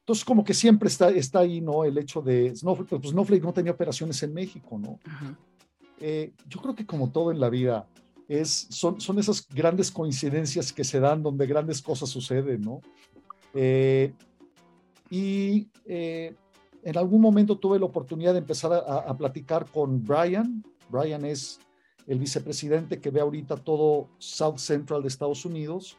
Entonces, 0.07 0.23
como 0.23 0.45
que 0.45 0.53
siempre 0.53 0.87
está, 0.87 1.09
está 1.09 1.39
ahí, 1.39 1.59
¿no? 1.59 1.83
El 1.83 1.97
hecho 1.97 2.21
de 2.21 2.55
Snowflake, 2.55 2.87
pues 2.87 3.09
Snowflake 3.09 3.43
no 3.43 3.51
tenía 3.51 3.73
operaciones 3.73 4.23
en 4.23 4.33
México, 4.33 4.79
¿no? 4.79 4.99
Eh, 5.99 6.31
yo 6.47 6.61
creo 6.61 6.73
que 6.73 6.85
como 6.85 7.09
todo 7.09 7.29
en 7.29 7.41
la 7.41 7.49
vida, 7.49 7.85
es, 8.29 8.67
son, 8.69 9.01
son 9.01 9.19
esas 9.19 9.45
grandes 9.49 9.91
coincidencias 9.91 10.71
que 10.71 10.85
se 10.85 11.01
dan 11.01 11.21
donde 11.23 11.45
grandes 11.45 11.81
cosas 11.81 12.07
suceden, 12.07 12.61
¿no? 12.61 12.79
Eh, 13.53 14.13
y 15.09 15.67
en 15.85 16.97
algún 16.97 17.19
momento 17.19 17.57
tuve 17.57 17.77
la 17.77 17.85
oportunidad 17.85 18.31
de 18.31 18.39
empezar 18.39 18.71
a, 18.71 18.77
a 18.77 19.17
platicar 19.17 19.69
con 19.69 20.01
Brian, 20.05 20.63
Brian 20.89 21.25
es 21.25 21.59
el 22.05 22.17
vicepresidente 22.17 23.01
que 23.01 23.09
ve 23.09 23.19
ahorita 23.19 23.57
todo 23.57 24.07
South 24.19 24.59
Central 24.59 25.01
de 25.01 25.09
Estados 25.09 25.43
Unidos 25.43 25.97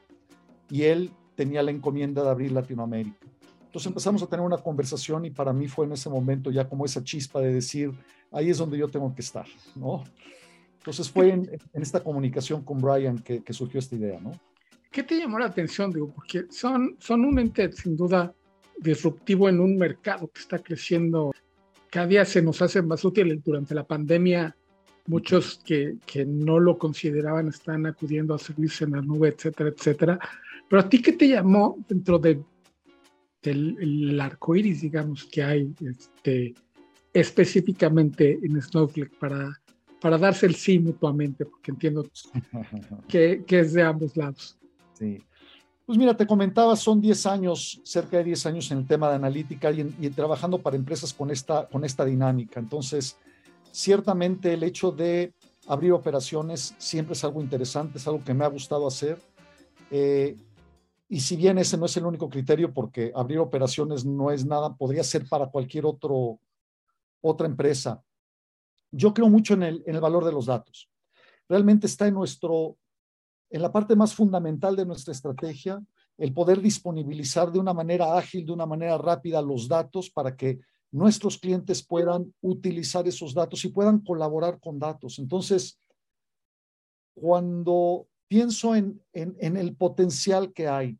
y 0.70 0.84
él 0.84 1.10
tenía 1.34 1.62
la 1.62 1.72
encomienda 1.72 2.22
de 2.22 2.30
abrir 2.30 2.52
Latinoamérica. 2.52 3.28
Entonces 3.68 3.88
empezamos 3.88 4.22
a 4.22 4.26
tener 4.26 4.44
una 4.44 4.56
conversación 4.56 5.26
y 5.26 5.30
para 5.30 5.52
mí 5.52 5.68
fue 5.68 5.84
en 5.84 5.92
ese 5.92 6.08
momento 6.08 6.50
ya 6.50 6.66
como 6.66 6.86
esa 6.86 7.04
chispa 7.04 7.38
de 7.42 7.52
decir, 7.52 7.92
ahí 8.32 8.48
es 8.48 8.56
donde 8.56 8.78
yo 8.78 8.88
tengo 8.88 9.14
que 9.14 9.20
estar, 9.20 9.44
¿no? 9.76 10.04
Entonces 10.78 11.10
fue 11.10 11.28
en, 11.28 11.50
esta 11.74 12.02
comunicación 12.02 12.64
con 12.64 12.80
Brian 12.80 13.18
que, 13.18 13.52
surgió 13.52 13.78
esta 13.78 13.94
idea, 13.94 14.18
¿no? 14.20 14.32
¿Qué 14.90 15.02
te 15.02 15.18
llamó 15.18 15.38
la 15.38 15.46
atención, 15.46 15.92
digo? 15.92 16.10
Porque 16.14 16.46
son, 16.48 16.96
son 16.98 17.26
un 17.26 17.38
ente 17.38 17.70
sin 17.72 17.94
duda 17.94 18.32
disruptivo 18.78 19.50
en 19.50 19.60
un 19.60 19.76
mercado 19.76 20.28
que 20.28 20.40
está 20.40 20.58
creciendo. 20.60 21.30
Cada 21.90 22.06
día 22.06 22.24
se 22.24 22.40
nos 22.40 22.62
hace 22.62 22.80
más 22.80 23.04
útil 23.04 23.38
durante 23.44 23.74
la 23.74 23.86
pandemia 23.86 24.56
muchos 25.08 25.60
que, 25.62 25.96
que, 26.06 26.24
no 26.24 26.58
lo 26.58 26.78
consideraban 26.78 27.48
están 27.48 27.84
acudiendo 27.84 28.34
a 28.34 28.38
servirse 28.38 28.84
en 28.84 28.92
la 28.92 29.02
nube, 29.02 29.28
etcétera, 29.28 29.70
etcétera. 29.70 30.18
Pero 30.68 30.80
a 30.80 30.88
ti, 30.88 31.02
¿qué 31.02 31.12
te 31.12 31.28
llamó 31.28 31.76
dentro 31.86 32.18
de, 32.18 32.40
del 33.42 34.20
arco 34.20 34.56
iris, 34.56 34.82
digamos, 34.82 35.24
que 35.24 35.42
hay 35.42 35.74
este, 35.80 36.54
específicamente 37.12 38.38
en 38.42 38.60
Snowflake 38.60 39.18
para, 39.18 39.50
para 40.00 40.18
darse 40.18 40.46
el 40.46 40.54
sí 40.54 40.78
mutuamente? 40.78 41.44
Porque 41.44 41.70
entiendo 41.70 42.06
que, 43.08 43.44
que 43.46 43.60
es 43.60 43.72
de 43.72 43.82
ambos 43.82 44.16
lados. 44.16 44.58
Sí. 44.94 45.22
Pues 45.86 45.96
mira, 45.96 46.14
te 46.16 46.26
comentaba, 46.26 46.76
son 46.76 47.00
10 47.00 47.26
años, 47.26 47.80
cerca 47.82 48.18
de 48.18 48.24
10 48.24 48.46
años 48.46 48.70
en 48.70 48.78
el 48.78 48.86
tema 48.86 49.08
de 49.08 49.16
analítica 49.16 49.70
y, 49.70 49.94
y 50.00 50.10
trabajando 50.10 50.58
para 50.58 50.76
empresas 50.76 51.14
con 51.14 51.30
esta, 51.30 51.66
con 51.66 51.84
esta 51.84 52.04
dinámica. 52.04 52.60
Entonces, 52.60 53.16
Ciertamente 53.72 54.54
el 54.54 54.62
hecho 54.62 54.90
de 54.90 55.32
abrir 55.66 55.92
operaciones 55.92 56.74
siempre 56.78 57.12
es 57.12 57.24
algo 57.24 57.40
interesante, 57.40 57.98
es 57.98 58.06
algo 58.06 58.24
que 58.24 58.34
me 58.34 58.44
ha 58.44 58.48
gustado 58.48 58.86
hacer. 58.86 59.18
Eh, 59.90 60.36
y 61.08 61.20
si 61.20 61.36
bien 61.36 61.56
ese 61.58 61.78
no 61.78 61.86
es 61.86 61.96
el 61.96 62.04
único 62.04 62.28
criterio, 62.28 62.72
porque 62.72 63.10
abrir 63.14 63.38
operaciones 63.38 64.04
no 64.04 64.30
es 64.30 64.44
nada, 64.44 64.76
podría 64.76 65.02
ser 65.02 65.26
para 65.26 65.46
cualquier 65.46 65.86
otro, 65.86 66.38
otra 67.22 67.46
empresa. 67.46 68.02
Yo 68.90 69.14
creo 69.14 69.28
mucho 69.28 69.54
en 69.54 69.62
el, 69.62 69.82
en 69.86 69.94
el 69.94 70.00
valor 70.00 70.24
de 70.24 70.32
los 70.32 70.46
datos. 70.46 70.90
Realmente 71.48 71.86
está 71.86 72.06
en 72.06 72.14
nuestro, 72.14 72.76
en 73.48 73.62
la 73.62 73.72
parte 73.72 73.96
más 73.96 74.14
fundamental 74.14 74.76
de 74.76 74.84
nuestra 74.84 75.12
estrategia, 75.12 75.82
el 76.18 76.34
poder 76.34 76.60
disponibilizar 76.60 77.50
de 77.50 77.58
una 77.58 77.72
manera 77.72 78.18
ágil, 78.18 78.44
de 78.44 78.52
una 78.52 78.66
manera 78.66 78.98
rápida 78.98 79.40
los 79.40 79.66
datos 79.66 80.10
para 80.10 80.36
que 80.36 80.58
nuestros 80.90 81.38
clientes 81.38 81.82
puedan 81.82 82.34
utilizar 82.42 83.06
esos 83.08 83.32
datos 83.32 83.64
y 83.64 83.68
puedan 83.68 84.00
colaborar 84.00 84.58
con 84.60 84.78
datos. 84.78 85.18
Entonces, 85.18 85.78
cuando 87.14 88.08
pienso 88.28 88.74
en, 88.74 89.02
en, 89.12 89.56
el 89.56 89.74
potencial 89.74 90.52
que 90.52 90.68
hay, 90.68 90.98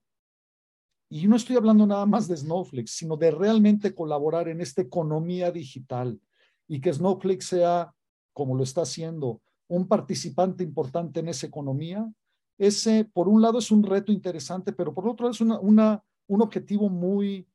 y 1.11 1.27
no 1.27 1.37
estoy 1.37 1.57
hablando 1.57 1.87
nada 1.87 2.05
más 2.05 2.29
de 2.29 2.37
Snowflake, 2.37 2.89
sino 2.89 3.17
de 3.17 3.31
realmente 3.31 3.95
colaborar 3.95 4.49
en 4.49 4.61
esta 4.61 4.83
economía 4.83 5.51
digital 5.51 6.21
y 6.67 6.81
que 6.81 6.93
Snowflake 6.93 7.43
sea, 7.43 7.95
como 8.35 8.55
lo 8.55 8.63
está 8.63 8.83
haciendo, 8.83 9.41
un 9.69 9.87
participante 9.87 10.65
importante 10.65 11.21
en 11.21 11.29
esa 11.29 11.47
economía, 11.47 12.11
ese, 12.59 13.05
por 13.05 13.29
un 13.29 13.41
lado, 13.41 13.59
es 13.59 13.71
un 13.71 13.83
reto 13.83 14.13
interesante, 14.13 14.73
pero 14.73 14.93
por 14.93 15.09
otro 15.09 15.25
lado, 15.25 15.33
es 15.33 15.41
una, 15.41 15.59
una 15.61 16.03
un 16.29 16.43
objetivo 16.43 16.89
muy, 16.89 17.49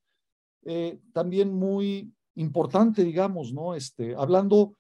eh, 0.66 1.00
también 1.14 1.54
muy 1.54 2.12
importante, 2.36 3.04
digamos, 3.04 3.54
¿no? 3.54 3.76
Este, 3.76 4.16
hablando, 4.16 4.76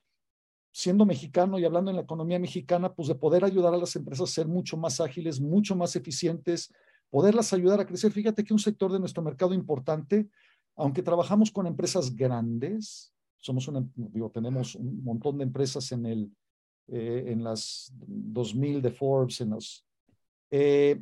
siendo 0.73 1.05
mexicano 1.05 1.59
y 1.59 1.65
hablando 1.65 1.91
en 1.91 1.97
la 1.97 2.01
economía 2.01 2.39
mexicana, 2.39 2.93
pues 2.93 3.07
de 3.07 3.13
poder 3.15 3.45
ayudar 3.45 3.75
a 3.75 3.77
las 3.77 3.95
empresas 3.95 4.27
a 4.27 4.33
ser 4.33 4.47
mucho 4.47 4.75
más 4.75 4.99
ágiles, 4.99 5.39
mucho 5.39 5.75
más 5.75 5.95
eficientes, 5.95 6.73
poderlas 7.11 7.53
ayudar 7.53 7.79
a 7.79 7.85
crecer. 7.85 8.11
Fíjate 8.11 8.43
que 8.43 8.53
un 8.53 8.59
sector 8.59 8.91
de 8.91 8.99
nuestro 8.99 9.21
mercado 9.21 9.53
importante, 9.53 10.27
aunque 10.75 11.03
trabajamos 11.03 11.51
con 11.51 11.67
empresas 11.67 12.15
grandes, 12.15 13.13
somos 13.37 13.67
una, 13.67 13.87
digo, 13.95 14.31
tenemos 14.31 14.73
un 14.73 15.03
montón 15.03 15.37
de 15.37 15.43
empresas 15.43 15.91
en 15.91 16.07
el, 16.07 16.31
eh, 16.87 17.25
en 17.27 17.43
las 17.43 17.93
2000 18.07 18.81
de 18.81 18.89
Forbes, 18.89 19.41
en 19.41 19.51
los, 19.51 19.85
eh, 20.49 20.99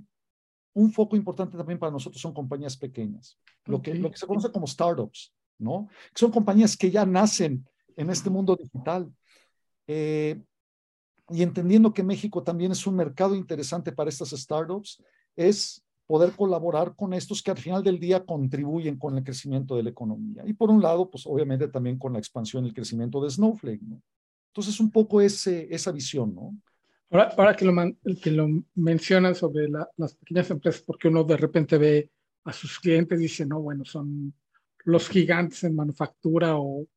un 0.73 0.91
foco 0.91 1.15
importante 1.15 1.55
también 1.57 1.79
para 1.79 1.93
nosotros 1.93 2.21
son 2.21 2.33
compañías 2.33 2.75
pequeñas, 2.75 3.37
lo, 3.63 3.81
que, 3.81 3.95
lo 3.95 4.11
que 4.11 4.17
se 4.17 4.27
conoce 4.27 4.51
como 4.51 4.67
startups, 4.67 5.33
¿no? 5.59 5.87
Son 6.13 6.29
compañías 6.29 6.75
que 6.75 6.91
ya 6.91 7.05
nacen 7.05 7.65
en 7.95 8.09
este 8.09 8.29
mundo 8.29 8.57
digital. 8.57 9.09
Eh, 9.87 10.41
y 11.29 11.43
entendiendo 11.43 11.93
que 11.93 12.03
México 12.03 12.43
también 12.43 12.71
es 12.71 12.85
un 12.85 12.95
mercado 12.95 13.35
interesante 13.35 13.91
para 13.91 14.09
estas 14.09 14.31
startups, 14.31 15.01
es 15.35 15.83
poder 16.05 16.33
colaborar 16.33 16.93
con 16.95 17.13
estos 17.13 17.41
que 17.41 17.51
al 17.51 17.57
final 17.57 17.83
del 17.83 17.99
día 17.99 18.25
contribuyen 18.25 18.97
con 18.97 19.17
el 19.17 19.23
crecimiento 19.23 19.77
de 19.77 19.83
la 19.83 19.91
economía. 19.91 20.43
Y 20.45 20.53
por 20.53 20.69
un 20.69 20.81
lado, 20.81 21.09
pues 21.09 21.25
obviamente 21.25 21.69
también 21.69 21.97
con 21.97 22.13
la 22.13 22.19
expansión 22.19 22.65
y 22.65 22.67
el 22.67 22.73
crecimiento 22.73 23.23
de 23.23 23.29
Snowflake, 23.29 23.81
¿no? 23.81 24.01
Entonces, 24.47 24.81
un 24.81 24.91
poco 24.91 25.21
ese, 25.21 25.73
esa 25.73 25.93
visión, 25.93 26.35
¿no? 26.35 26.53
Ahora, 27.11 27.55
que, 27.55 27.65
lo 27.65 27.73
que 28.21 28.31
lo 28.31 28.47
mencionan 28.75 29.35
sobre 29.35 29.69
las 29.69 30.15
pequeñas 30.15 30.49
empresas, 30.49 30.81
porque 30.81 31.07
uno 31.07 31.23
de 31.23 31.37
repente 31.37 31.77
ve 31.77 32.09
a 32.43 32.53
sus 32.53 32.79
clientes 32.79 33.17
y 33.19 33.23
dice, 33.23 33.45
no, 33.45 33.61
bueno, 33.61 33.85
son 33.85 34.33
los 34.85 35.07
gigantes 35.07 35.63
en 35.63 35.75
manufactura 35.75 36.57
o 36.57 36.87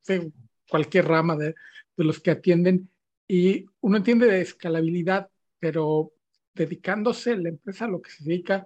cualquier 0.69 1.07
rama 1.07 1.37
de, 1.37 1.55
de 1.97 2.05
los 2.05 2.21
que 2.21 2.31
atienden. 2.31 2.91
Y 3.27 3.67
uno 3.81 3.97
entiende 3.97 4.27
de 4.27 4.41
escalabilidad, 4.41 5.31
pero 5.59 6.13
dedicándose 6.55 7.37
la 7.37 7.49
empresa 7.49 7.87
a 7.87 7.89
lo 7.89 8.01
que 8.01 8.11
se 8.11 8.25
dedica, 8.25 8.65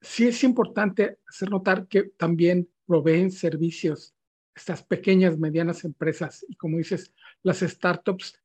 sí 0.00 0.26
es 0.26 0.42
importante 0.44 1.18
hacer 1.28 1.50
notar 1.50 1.86
que 1.86 2.04
también 2.16 2.68
proveen 2.86 3.30
servicios 3.30 4.14
estas 4.54 4.82
pequeñas, 4.82 5.38
medianas 5.38 5.84
empresas 5.84 6.44
y 6.48 6.56
como 6.56 6.78
dices, 6.78 7.12
las 7.42 7.60
startups 7.60 8.38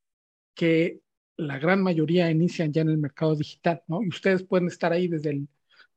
que 0.54 1.00
la 1.36 1.58
gran 1.58 1.82
mayoría 1.82 2.30
inician 2.30 2.72
ya 2.72 2.82
en 2.82 2.88
el 2.88 2.98
mercado 2.98 3.36
digital, 3.36 3.82
¿no? 3.86 4.02
Y 4.02 4.08
ustedes 4.08 4.42
pueden 4.42 4.68
estar 4.68 4.92
ahí 4.92 5.06
desde 5.06 5.30
el, 5.30 5.48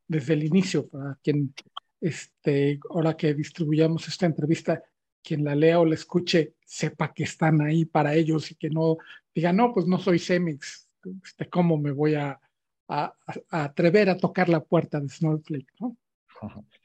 desde 0.08 0.34
el 0.34 0.44
inicio, 0.44 0.88
para 0.88 1.18
quien, 1.24 1.54
este, 2.00 2.80
ahora 2.90 3.18
que 3.18 3.34
distribuyamos 3.34 4.08
esta 4.08 4.26
entrevista, 4.26 4.84
quien 5.24 5.44
la 5.44 5.56
lea 5.56 5.80
o 5.80 5.86
la 5.86 5.96
escuche, 5.96 6.56
sepa 6.66 7.13
que 7.13 7.24
están 7.24 7.62
ahí 7.62 7.86
para 7.86 8.16
ellos 8.16 8.51
y 8.51 8.56
que 8.56 8.70
no 8.70 8.98
diga, 9.34 9.54
no, 9.54 9.74
pues 9.74 9.88
no 9.88 9.98
soy 9.98 10.20
Cemex, 10.20 10.90
este, 11.24 11.50
¿cómo 11.50 11.78
me 11.78 11.92
voy 11.92 12.16
a, 12.16 12.40
a, 12.88 13.16
atrever 13.50 14.10
a 14.10 14.18
tocar 14.18 14.50
la 14.50 14.63
puerta 14.63 15.00
de 15.00 15.10
Snowflake, 15.10 15.74
¿no? 15.80 15.98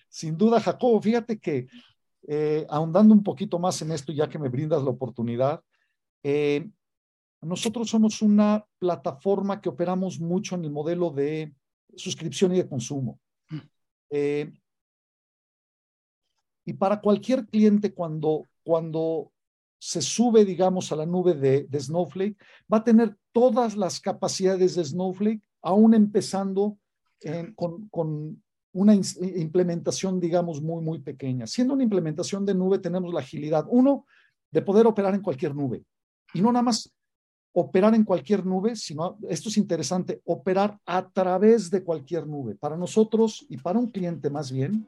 Sin 0.09 0.37
duda, 0.37 0.61
Jacobo, 0.61 1.01
fíjate 1.01 1.39
que 1.39 1.67
eh, 2.29 2.67
ahondando 2.69 3.15
un 3.15 3.23
poquito 3.23 3.59
más 3.59 3.81
en 3.83 3.93
esto, 3.93 4.13
ya 4.13 4.29
que 4.29 4.39
me 4.39 4.49
brindas 4.49 4.83
la 4.83 4.91
oportunidad, 4.91 5.63
eh, 6.23 6.69
nosotros 7.41 7.89
somos 7.89 8.23
una 8.23 8.67
plataforma 8.79 9.61
que 9.61 9.69
operamos 9.69 10.19
mucho 10.19 10.57
en 10.57 10.65
el 10.65 10.71
modelo 10.71 11.11
de 11.11 11.53
suscripción 11.95 12.55
y 12.55 12.59
de 12.59 12.69
consumo. 12.69 13.21
Mm. 13.51 13.59
Eh, 14.11 14.53
y 16.67 16.75
para 16.75 17.01
cualquier 17.01 17.47
cliente, 17.47 17.95
cuando, 17.95 18.49
cuando 18.65 19.33
se 19.79 20.03
sube, 20.03 20.45
digamos, 20.45 20.91
a 20.91 20.97
la 20.97 21.07
nube 21.07 21.35
de, 21.35 21.81
Snowflake, 21.81 22.37
va 22.71 22.79
a 22.79 22.85
tener 22.85 23.17
todas 23.33 23.77
las 23.77 24.01
capacidades 24.01 24.75
de 24.75 24.85
Snowflake, 24.85 25.43
aún 25.63 25.95
empezando 25.95 26.77
con, 27.55 27.89
con, 27.89 28.43
una 28.73 28.95
implementación, 28.95 30.21
digamos, 30.21 30.61
muy, 30.61 30.85
muy 30.85 30.99
pequeña. 30.99 31.47
Siendo 31.47 31.73
una 31.73 31.83
implementación 31.83 32.45
de 32.45 32.55
nube, 32.55 32.79
tenemos 32.79 33.15
la 33.15 33.21
agilidad, 33.21 33.65
uno, 33.71 34.05
de 34.51 34.61
poder 34.61 34.87
operar 34.87 35.15
en 35.15 35.23
cualquier 35.23 35.55
nube. 35.55 35.83
Y 36.35 36.43
no 36.43 36.53
nada 36.53 36.65
más 36.65 36.93
operar 37.53 37.95
en 37.95 38.05
cualquier 38.05 38.45
nube, 38.45 38.77
sino, 38.77 39.17
esto 39.31 39.49
es 39.49 39.57
interesante, 39.57 40.21
operar 40.27 40.79
a 40.85 41.09
través 41.09 41.71
de 41.71 41.83
cualquier 41.83 42.27
nube. 42.27 42.55
Para 42.55 42.77
nosotros 42.77 43.47
y 43.49 43.57
para 43.57 43.79
un 43.79 43.91
cliente 43.91 44.29
más 44.29 44.53
bien, 44.53 44.87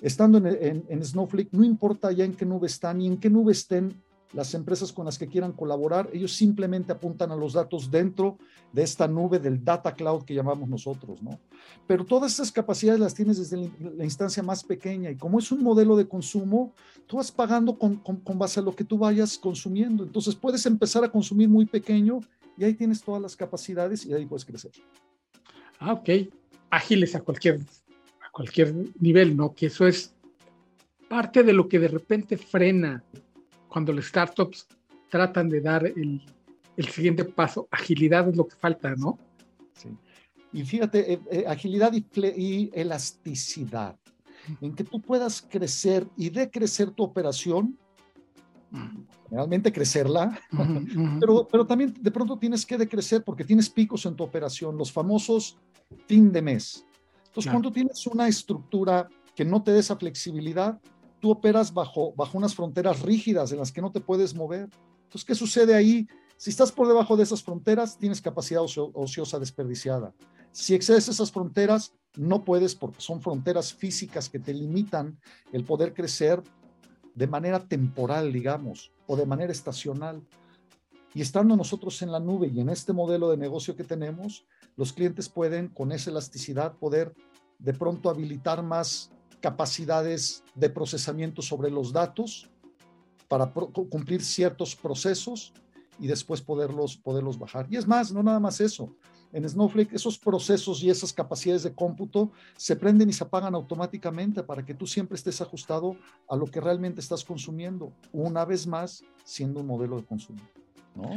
estando 0.00 0.38
en, 0.38 0.84
en, 0.88 1.04
Snowflake, 1.04 1.52
no 1.52 1.64
importa 1.64 2.12
ya 2.12 2.24
en 2.24 2.34
qué 2.34 2.44
nube 2.44 2.66
están 2.66 3.00
y 3.00 3.06
en 3.06 3.16
qué 3.18 3.30
nube 3.30 3.52
estén 3.52 4.02
las 4.34 4.52
empresas 4.54 4.92
con 4.92 5.06
las 5.06 5.16
que 5.16 5.28
quieran 5.28 5.52
colaborar, 5.52 6.10
ellos 6.12 6.32
simplemente 6.32 6.92
apuntan 6.92 7.30
a 7.30 7.36
los 7.36 7.52
datos 7.52 7.90
dentro 7.90 8.36
de 8.72 8.82
esta 8.82 9.06
nube 9.06 9.38
del 9.38 9.64
data 9.64 9.94
cloud 9.94 10.24
que 10.24 10.34
llamamos 10.34 10.68
nosotros, 10.68 11.22
¿no? 11.22 11.38
Pero 11.86 12.04
todas 12.04 12.32
esas 12.32 12.50
capacidades 12.50 13.00
las 13.00 13.14
tienes 13.14 13.38
desde 13.38 13.70
la 13.78 14.04
instancia 14.04 14.42
más 14.42 14.64
pequeña 14.64 15.10
y 15.10 15.16
como 15.16 15.38
es 15.38 15.52
un 15.52 15.62
modelo 15.62 15.96
de 15.96 16.08
consumo, 16.08 16.74
tú 17.06 17.18
vas 17.18 17.30
pagando 17.30 17.78
con, 17.78 17.96
con, 17.96 18.38
base 18.38 18.58
a 18.58 18.62
lo 18.62 18.74
que 18.74 18.84
tú 18.84 18.98
vayas 18.98 19.38
consumiendo. 19.38 20.02
Entonces 20.02 20.34
puedes 20.34 20.66
empezar 20.66 21.04
a 21.04 21.12
consumir 21.12 21.48
muy 21.48 21.64
pequeño 21.64 22.18
y 22.58 22.64
ahí 22.64 22.74
tienes 22.74 23.02
todas 23.02 23.22
las 23.22 23.36
capacidades 23.36 24.04
y 24.04 24.12
ahí 24.12 24.26
puedes 24.26 24.44
crecer. 24.44 24.72
Ah, 25.78 25.92
ok. 25.92 26.08
Ágiles 26.70 27.14
a 27.14 27.20
cualquier, 27.20 27.60
cualquier 28.34 28.74
nivel, 29.00 29.36
¿no? 29.36 29.54
Que 29.54 29.66
eso 29.66 29.86
es 29.86 30.12
parte 31.08 31.44
de 31.44 31.52
lo 31.52 31.68
que 31.68 31.78
de 31.78 31.88
repente 31.88 32.36
frena 32.36 33.02
cuando 33.68 33.92
las 33.92 34.06
startups 34.06 34.66
tratan 35.08 35.48
de 35.48 35.60
dar 35.60 35.86
el, 35.86 36.20
el 36.76 36.88
siguiente 36.88 37.24
paso, 37.24 37.68
agilidad 37.70 38.28
es 38.28 38.36
lo 38.36 38.46
que 38.48 38.56
falta, 38.56 38.94
¿no? 38.96 39.18
Sí. 39.74 39.88
Y 40.52 40.64
fíjate, 40.64 41.12
eh, 41.12 41.20
eh, 41.30 41.44
agilidad 41.46 41.92
y, 41.92 42.04
y, 42.36 42.70
elasticidad, 42.74 43.96
en 44.60 44.74
que 44.74 44.84
tú 44.84 45.00
puedas 45.00 45.40
crecer 45.40 46.06
y 46.16 46.30
decrecer 46.30 46.90
tu 46.90 47.04
operación, 47.04 47.78
realmente 49.30 49.72
crecerla, 49.72 50.40
pero, 51.20 51.46
pero 51.50 51.64
también 51.64 51.94
de 52.00 52.10
pronto 52.10 52.36
tienes 52.36 52.66
que 52.66 52.76
decrecer 52.76 53.22
porque 53.22 53.44
tienes 53.44 53.70
picos 53.70 54.04
en 54.06 54.16
tu 54.16 54.24
operación, 54.24 54.76
los 54.76 54.90
famosos 54.90 55.56
fin 56.08 56.32
de 56.32 56.42
mes. 56.42 56.84
Entonces, 57.34 57.50
cuando 57.50 57.72
tienes 57.72 58.06
una 58.06 58.28
estructura 58.28 59.08
que 59.34 59.44
no 59.44 59.60
te 59.60 59.72
dé 59.72 59.80
esa 59.80 59.96
flexibilidad, 59.96 60.80
tú 61.18 61.32
operas 61.32 61.74
bajo, 61.74 62.14
bajo 62.14 62.38
unas 62.38 62.54
fronteras 62.54 63.02
rígidas 63.02 63.50
en 63.50 63.58
las 63.58 63.72
que 63.72 63.82
no 63.82 63.90
te 63.90 63.98
puedes 63.98 64.36
mover. 64.36 64.70
Entonces, 65.02 65.24
¿qué 65.24 65.34
sucede 65.34 65.74
ahí? 65.74 66.06
Si 66.36 66.50
estás 66.50 66.70
por 66.70 66.86
debajo 66.86 67.16
de 67.16 67.24
esas 67.24 67.42
fronteras, 67.42 67.98
tienes 67.98 68.20
capacidad 68.20 68.62
ociosa 68.62 69.40
desperdiciada. 69.40 70.14
Si 70.52 70.76
excedes 70.76 71.08
esas 71.08 71.32
fronteras, 71.32 71.92
no 72.16 72.44
puedes 72.44 72.76
porque 72.76 73.00
son 73.00 73.20
fronteras 73.20 73.74
físicas 73.74 74.28
que 74.28 74.38
te 74.38 74.54
limitan 74.54 75.18
el 75.52 75.64
poder 75.64 75.92
crecer 75.92 76.40
de 77.16 77.26
manera 77.26 77.66
temporal, 77.66 78.32
digamos, 78.32 78.92
o 79.08 79.16
de 79.16 79.26
manera 79.26 79.50
estacional. 79.50 80.22
Y 81.14 81.20
estando 81.20 81.56
nosotros 81.56 82.00
en 82.02 82.12
la 82.12 82.20
nube 82.20 82.46
y 82.54 82.60
en 82.60 82.68
este 82.68 82.92
modelo 82.92 83.28
de 83.28 83.38
negocio 83.38 83.74
que 83.74 83.82
tenemos, 83.82 84.46
los 84.76 84.92
clientes 84.92 85.28
pueden, 85.28 85.68
con 85.68 85.92
esa 85.92 86.10
elasticidad, 86.10 86.76
poder 86.76 87.14
de 87.58 87.72
pronto 87.72 88.10
habilitar 88.10 88.62
más 88.62 89.10
capacidades 89.40 90.42
de 90.54 90.70
procesamiento 90.70 91.42
sobre 91.42 91.70
los 91.70 91.92
datos 91.92 92.50
para 93.28 93.52
cumplir 93.52 94.22
ciertos 94.22 94.74
procesos 94.74 95.52
y 95.98 96.06
después 96.06 96.40
poderlos, 96.40 96.96
poderlos 96.96 97.38
bajar. 97.38 97.66
Y 97.70 97.76
es 97.76 97.86
más, 97.86 98.12
no 98.12 98.22
nada 98.22 98.40
más 98.40 98.60
eso. 98.60 98.94
En 99.32 99.48
Snowflake 99.48 99.92
esos 99.92 100.16
procesos 100.18 100.82
y 100.82 100.90
esas 100.90 101.12
capacidades 101.12 101.64
de 101.64 101.74
cómputo 101.74 102.30
se 102.56 102.76
prenden 102.76 103.10
y 103.10 103.12
se 103.12 103.24
apagan 103.24 103.54
automáticamente 103.54 104.42
para 104.42 104.64
que 104.64 104.74
tú 104.74 104.86
siempre 104.86 105.16
estés 105.16 105.40
ajustado 105.40 105.96
a 106.28 106.36
lo 106.36 106.46
que 106.46 106.60
realmente 106.60 107.00
estás 107.00 107.24
consumiendo, 107.24 107.92
una 108.12 108.44
vez 108.44 108.66
más 108.66 109.02
siendo 109.24 109.60
un 109.60 109.66
modelo 109.66 109.96
de 109.96 110.06
consumo. 110.06 110.40
¿no? 110.94 111.10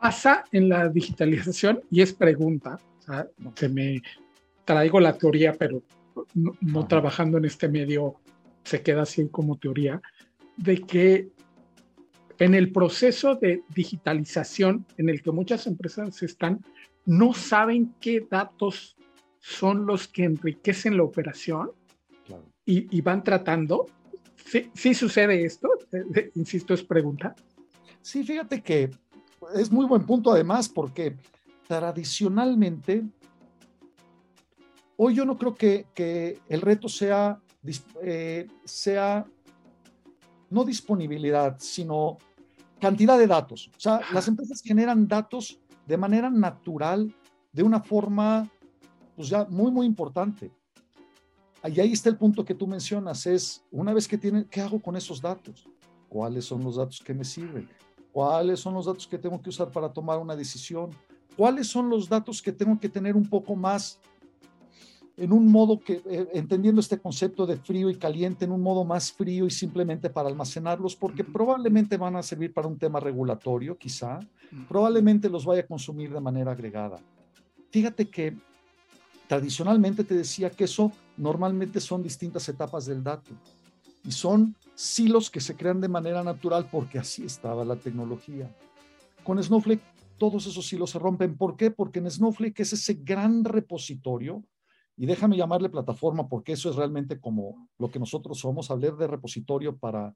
Pasa 0.00 0.44
en 0.52 0.68
la 0.68 0.88
digitalización 0.88 1.80
y 1.90 2.02
es 2.02 2.12
pregunta, 2.12 2.78
que 3.54 3.68
me 3.68 4.02
traigo 4.64 5.00
la 5.00 5.16
teoría, 5.16 5.54
pero 5.54 5.82
no, 6.34 6.86
trabajando 6.86 7.38
en 7.38 7.46
este 7.46 7.68
medio 7.68 8.16
se 8.64 8.82
queda 8.82 9.02
así 9.02 9.28
como 9.28 9.56
teoría, 9.56 10.00
de 10.56 10.82
que 10.82 11.28
en 12.38 12.54
el 12.54 12.70
proceso 12.70 13.34
de 13.34 13.62
digitalización 13.74 14.86
en 14.96 15.08
el 15.08 15.22
que 15.22 15.32
muchas 15.32 15.66
empresas 15.66 16.22
están, 16.22 16.60
no 17.04 17.32
saben 17.32 17.94
qué 18.00 18.26
datos 18.30 18.96
son 19.40 19.86
los 19.86 20.06
que 20.06 20.24
enriquecen 20.24 20.96
la 20.96 21.04
operación 21.04 21.70
y, 22.64 23.00
van 23.00 23.24
tratando. 23.24 23.86
¿Sí, 24.74 24.94
sucede 24.94 25.44
esto? 25.44 25.70
Eh, 25.90 26.04
eh, 26.14 26.30
insisto, 26.34 26.74
es 26.74 26.82
pregunta. 26.82 27.34
Sí, 28.02 28.22
fíjate 28.24 28.62
que 28.62 28.90
es 29.54 29.70
muy 29.70 29.86
buen 29.86 30.04
punto 30.04 30.30
además 30.32 30.68
porque 30.68 31.16
tradicionalmente 31.66 33.04
Hoy 35.00 35.14
yo 35.14 35.24
no 35.24 35.38
creo 35.38 35.54
que, 35.54 36.40
el 36.48 36.60
reto 36.60 36.88
sea, 36.88 37.40
eh, 38.02 38.48
sea 38.64 39.24
no 40.50 40.64
disponibilidad, 40.64 41.56
sino 41.60 42.18
cantidad 42.80 43.16
de 43.16 43.28
datos. 43.28 43.70
O 43.76 43.80
sea, 43.80 44.00
las 44.12 44.26
empresas 44.26 44.60
generan 44.60 45.06
datos 45.06 45.60
de 45.86 45.96
manera 45.96 46.30
natural, 46.30 47.14
de 47.52 47.62
una 47.62 47.80
forma, 47.80 48.50
pues 49.14 49.28
ya 49.28 49.44
muy, 49.44 49.70
muy 49.70 49.86
importante. 49.86 50.50
Y 51.62 51.78
ahí 51.78 51.92
está 51.92 52.08
el 52.08 52.16
punto 52.16 52.44
que 52.44 52.54
tú 52.54 52.66
mencionas, 52.66 53.24
es 53.24 53.64
una 53.70 53.92
vez 53.94 54.08
que 54.08 54.18
tienen, 54.18 54.46
¿qué 54.50 54.60
hago 54.60 54.82
con 54.82 54.96
esos 54.96 55.22
datos? 55.22 55.68
¿Cuáles 56.08 56.44
son 56.44 56.64
los 56.64 56.74
datos 56.74 57.00
que 57.04 57.14
me 57.14 57.24
sirven? 57.24 57.68
¿Cuáles 58.18 58.58
son 58.58 58.74
los 58.74 58.86
datos 58.86 59.06
que 59.06 59.16
tengo 59.16 59.40
que 59.40 59.48
usar 59.48 59.70
para 59.70 59.92
tomar 59.92 60.18
una 60.18 60.34
decisión? 60.34 60.90
¿Cuáles 61.36 61.68
son 61.68 61.88
los 61.88 62.08
datos 62.08 62.42
que 62.42 62.50
tengo 62.50 62.76
que 62.80 62.88
tener 62.88 63.14
un 63.14 63.30
poco 63.30 63.54
más 63.54 64.00
en 65.16 65.32
un 65.32 65.46
modo 65.46 65.78
que, 65.78 66.02
eh, 66.04 66.28
entendiendo 66.32 66.80
este 66.80 66.98
concepto 66.98 67.46
de 67.46 67.56
frío 67.56 67.88
y 67.88 67.94
caliente, 67.94 68.44
en 68.44 68.50
un 68.50 68.60
modo 68.60 68.82
más 68.84 69.12
frío 69.12 69.46
y 69.46 69.52
simplemente 69.52 70.10
para 70.10 70.28
almacenarlos, 70.28 70.96
porque 70.96 71.22
probablemente 71.22 71.96
van 71.96 72.16
a 72.16 72.22
servir 72.24 72.52
para 72.52 72.66
un 72.66 72.76
tema 72.76 72.98
regulatorio, 72.98 73.78
quizá, 73.78 74.18
probablemente 74.68 75.30
los 75.30 75.44
vaya 75.44 75.60
a 75.60 75.66
consumir 75.66 76.12
de 76.12 76.20
manera 76.20 76.50
agregada. 76.50 76.98
Fíjate 77.70 78.10
que 78.10 78.36
tradicionalmente 79.28 80.02
te 80.02 80.16
decía 80.16 80.50
que 80.50 80.64
eso 80.64 80.90
normalmente 81.16 81.78
son 81.78 82.02
distintas 82.02 82.48
etapas 82.48 82.84
del 82.84 83.00
dato 83.00 83.30
y 84.02 84.10
son 84.10 84.56
silos 84.78 85.28
que 85.28 85.40
se 85.40 85.56
crean 85.56 85.80
de 85.80 85.88
manera 85.88 86.22
natural 86.22 86.68
porque 86.70 87.00
así 87.00 87.24
estaba 87.24 87.64
la 87.64 87.74
tecnología. 87.74 88.48
Con 89.24 89.42
Snowflake 89.42 89.82
todos 90.18 90.46
esos 90.46 90.68
silos 90.68 90.90
se 90.90 91.00
rompen. 91.00 91.36
¿Por 91.36 91.56
qué? 91.56 91.72
Porque 91.72 91.98
en 91.98 92.08
Snowflake 92.08 92.60
es 92.60 92.74
ese 92.74 92.94
gran 92.94 93.42
repositorio 93.42 94.44
y 94.96 95.06
déjame 95.06 95.36
llamarle 95.36 95.68
plataforma 95.68 96.28
porque 96.28 96.52
eso 96.52 96.70
es 96.70 96.76
realmente 96.76 97.18
como 97.18 97.68
lo 97.76 97.90
que 97.90 97.98
nosotros 97.98 98.38
somos, 98.38 98.70
hablar 98.70 98.96
de 98.96 99.08
repositorio 99.08 99.76
para 99.76 100.14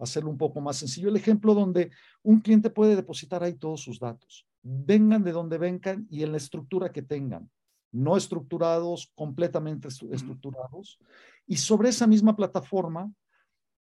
hacerlo 0.00 0.30
un 0.30 0.38
poco 0.38 0.60
más 0.60 0.78
sencillo. 0.78 1.08
El 1.08 1.16
ejemplo 1.16 1.54
donde 1.54 1.92
un 2.24 2.40
cliente 2.40 2.68
puede 2.68 2.96
depositar 2.96 3.44
ahí 3.44 3.54
todos 3.54 3.80
sus 3.80 4.00
datos, 4.00 4.44
vengan 4.60 5.22
de 5.22 5.30
donde 5.30 5.56
vengan 5.56 6.08
y 6.10 6.24
en 6.24 6.32
la 6.32 6.38
estructura 6.38 6.90
que 6.90 7.02
tengan, 7.02 7.48
no 7.92 8.16
estructurados, 8.16 9.12
completamente 9.14 9.86
estructurados. 9.86 10.98
Y 11.46 11.58
sobre 11.58 11.90
esa 11.90 12.08
misma 12.08 12.34
plataforma 12.34 13.12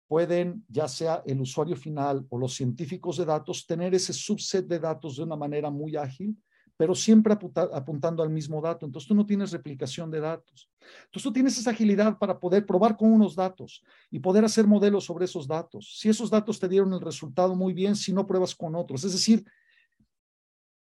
pueden, 0.08 0.66
ya 0.68 0.88
sea 0.88 1.24
el 1.26 1.42
usuario 1.42 1.76
final 1.76 2.26
o 2.30 2.38
los 2.38 2.54
científicos 2.54 3.18
de 3.18 3.26
datos, 3.26 3.66
tener 3.66 3.94
ese 3.96 4.14
subset 4.14 4.66
de 4.68 4.80
datos 4.80 5.18
de 5.18 5.24
una 5.24 5.36
manera 5.36 5.70
muy 5.70 5.96
ágil 5.96 6.38
pero 6.76 6.96
siempre 6.96 7.38
apuntando 7.74 8.24
al 8.24 8.30
mismo 8.30 8.62
dato. 8.62 8.86
Entonces 8.86 9.08
tú 9.08 9.16
no 9.16 9.26
tienes 9.26 9.52
replicación 9.52 10.10
de 10.10 10.20
datos. 10.20 10.70
Entonces 11.06 11.24
tú 11.24 11.32
tienes 11.32 11.58
esa 11.58 11.70
agilidad 11.70 12.18
para 12.18 12.40
poder 12.40 12.66
probar 12.66 12.98
con 12.98 13.12
unos 13.12 13.36
datos 13.36 13.84
y 14.10 14.20
poder 14.20 14.44
hacer 14.44 14.66
modelos 14.66 15.06
sobre 15.06 15.26
esos 15.26 15.48
datos. 15.48 15.98
Si 16.00 16.10
esos 16.10 16.30
datos 16.30 16.60
te 16.60 16.68
dieron 16.68 16.92
el 16.94 17.02
resultado 17.02 17.56
muy 17.56 17.74
bien, 17.74 17.96
si 17.96 18.12
no 18.12 18.26
pruebas 18.26 18.56
con 18.56 18.76
otros. 18.76 19.04
Es 19.04 19.14
decir, 19.14 19.46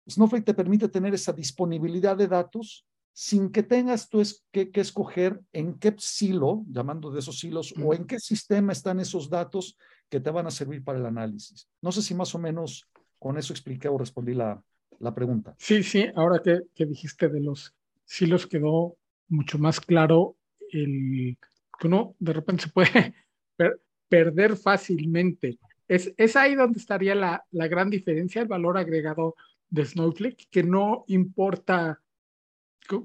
Snowflake 0.09 0.44
te 0.44 0.54
permite 0.54 0.88
tener 0.88 1.14
esa 1.14 1.33
disponibilidad 1.33 2.16
de 2.16 2.28
datos 2.28 2.87
sin 3.20 3.50
que 3.50 3.64
tengas 3.64 4.09
tú 4.09 4.22
que, 4.52 4.70
que, 4.70 4.81
escoger 4.81 5.40
en 5.52 5.76
qué 5.81 5.92
silo, 5.98 6.62
llamando 6.68 7.11
de 7.11 7.18
esos 7.18 7.40
silos, 7.40 7.74
o 7.83 7.92
en 7.92 8.07
qué 8.07 8.20
sistema 8.20 8.70
están 8.70 9.00
esos 9.00 9.28
datos 9.28 9.76
que 10.09 10.20
te 10.20 10.31
van 10.31 10.46
a 10.46 10.52
servir 10.52 10.85
para 10.85 11.00
el 11.00 11.07
análisis. 11.07 11.68
No 11.83 11.90
sé 11.90 12.00
si 12.00 12.14
más 12.14 12.33
o 12.37 12.38
menos 12.38 12.88
con 13.18 13.37
eso 13.37 13.52
expliqué 13.52 13.88
o 13.88 13.98
respondí 13.98 14.35
la, 14.35 14.62
la 15.00 15.12
pregunta. 15.16 15.57
Sí, 15.59 15.83
sí, 15.83 16.07
ahora 16.14 16.40
que, 16.40 16.87
dijiste 16.87 17.28
de 17.28 17.40
los 17.40 17.74
silos 18.04 18.46
quedó 18.46 18.96
mucho 19.26 19.59
más 19.59 19.81
claro 19.81 20.37
el 20.70 21.37
que 21.76 21.88
uno 21.88 22.14
de 22.20 22.33
repente 22.35 22.62
se 22.66 22.70
puede 22.70 23.14
perder 24.09 24.57
fácilmente. 24.57 25.59
Es, 25.88 26.14
es 26.16 26.37
ahí 26.37 26.54
donde 26.54 26.78
estaría 26.78 27.16
la, 27.16 27.44
la, 27.50 27.66
gran 27.66 27.90
diferencia, 27.90 28.42
el 28.42 28.48
valor 28.48 28.78
agregado 28.78 29.35
de 29.70 29.85
Snowflake, 29.85 30.46
que 30.52 30.62
no 30.62 31.02
importa, 31.09 32.00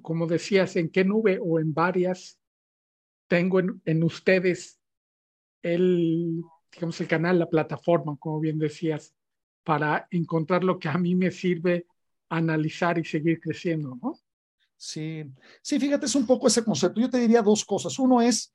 como 0.01 0.27
decías, 0.27 0.75
en 0.75 0.89
qué 0.89 1.03
nube 1.03 1.39
o 1.41 1.59
en 1.59 1.73
varias 1.73 2.39
tengo 3.27 3.59
en, 3.59 3.81
en 3.85 4.03
ustedes 4.03 4.79
el, 5.61 6.43
digamos, 6.71 6.99
el 7.01 7.07
canal, 7.07 7.39
la 7.39 7.49
plataforma, 7.49 8.17
como 8.19 8.39
bien 8.39 8.59
decías, 8.59 9.13
para 9.63 10.07
encontrar 10.11 10.63
lo 10.63 10.79
que 10.79 10.89
a 10.89 10.97
mí 10.97 11.15
me 11.15 11.31
sirve 11.31 11.87
analizar 12.29 12.97
y 12.97 13.05
seguir 13.05 13.39
creciendo, 13.39 13.97
¿no? 14.01 14.19
Sí, 14.75 15.23
sí, 15.61 15.79
fíjate, 15.79 16.07
es 16.07 16.15
un 16.15 16.25
poco 16.25 16.47
ese 16.47 16.63
concepto. 16.63 16.99
Yo 16.99 17.09
te 17.09 17.19
diría 17.19 17.41
dos 17.41 17.63
cosas. 17.63 17.97
Uno 17.99 18.21
es, 18.21 18.53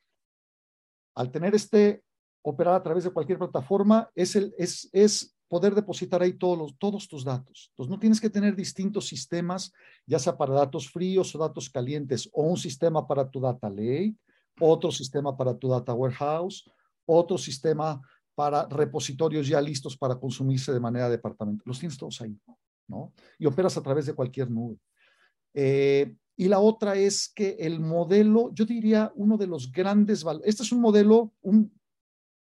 al 1.14 1.30
tener 1.30 1.54
este 1.54 2.02
operar 2.42 2.74
a 2.74 2.82
través 2.82 3.04
de 3.04 3.10
cualquier 3.10 3.38
plataforma, 3.38 4.10
es, 4.14 4.36
el, 4.36 4.54
es, 4.58 4.88
es 4.92 5.34
poder 5.48 5.74
depositar 5.74 6.22
ahí 6.22 6.34
todos, 6.34 6.58
los, 6.58 6.78
todos 6.78 7.08
tus 7.08 7.24
datos. 7.24 7.70
Entonces, 7.70 7.90
no 7.90 7.98
tienes 7.98 8.20
que 8.20 8.30
tener 8.30 8.54
distintos 8.54 9.06
sistemas, 9.06 9.72
ya 10.06 10.18
sea 10.18 10.36
para 10.36 10.54
datos 10.54 10.90
fríos 10.90 11.34
o 11.34 11.38
datos 11.38 11.70
calientes, 11.70 12.28
o 12.32 12.42
un 12.42 12.56
sistema 12.56 13.06
para 13.06 13.28
tu 13.28 13.40
data 13.40 13.68
lake, 13.68 14.14
otro 14.60 14.90
sistema 14.90 15.36
para 15.36 15.56
tu 15.56 15.68
data 15.68 15.94
warehouse, 15.94 16.70
otro 17.06 17.38
sistema 17.38 18.00
para 18.34 18.66
repositorios 18.66 19.48
ya 19.48 19.60
listos 19.60 19.96
para 19.96 20.16
consumirse 20.16 20.72
de 20.72 20.80
manera 20.80 21.08
departamental. 21.08 21.64
Los 21.66 21.78
tienes 21.78 21.98
todos 21.98 22.20
ahí, 22.20 22.38
¿no? 22.86 23.12
Y 23.38 23.46
operas 23.46 23.76
a 23.76 23.82
través 23.82 24.06
de 24.06 24.14
cualquier 24.14 24.50
nube. 24.50 24.78
Eh, 25.54 26.14
y 26.36 26.46
la 26.46 26.60
otra 26.60 26.94
es 26.94 27.32
que 27.34 27.56
el 27.58 27.80
modelo, 27.80 28.52
yo 28.54 28.64
diría, 28.64 29.10
uno 29.16 29.36
de 29.36 29.48
los 29.48 29.72
grandes 29.72 30.24
este 30.44 30.62
es 30.62 30.70
un 30.70 30.80
modelo, 30.80 31.32
un 31.40 31.72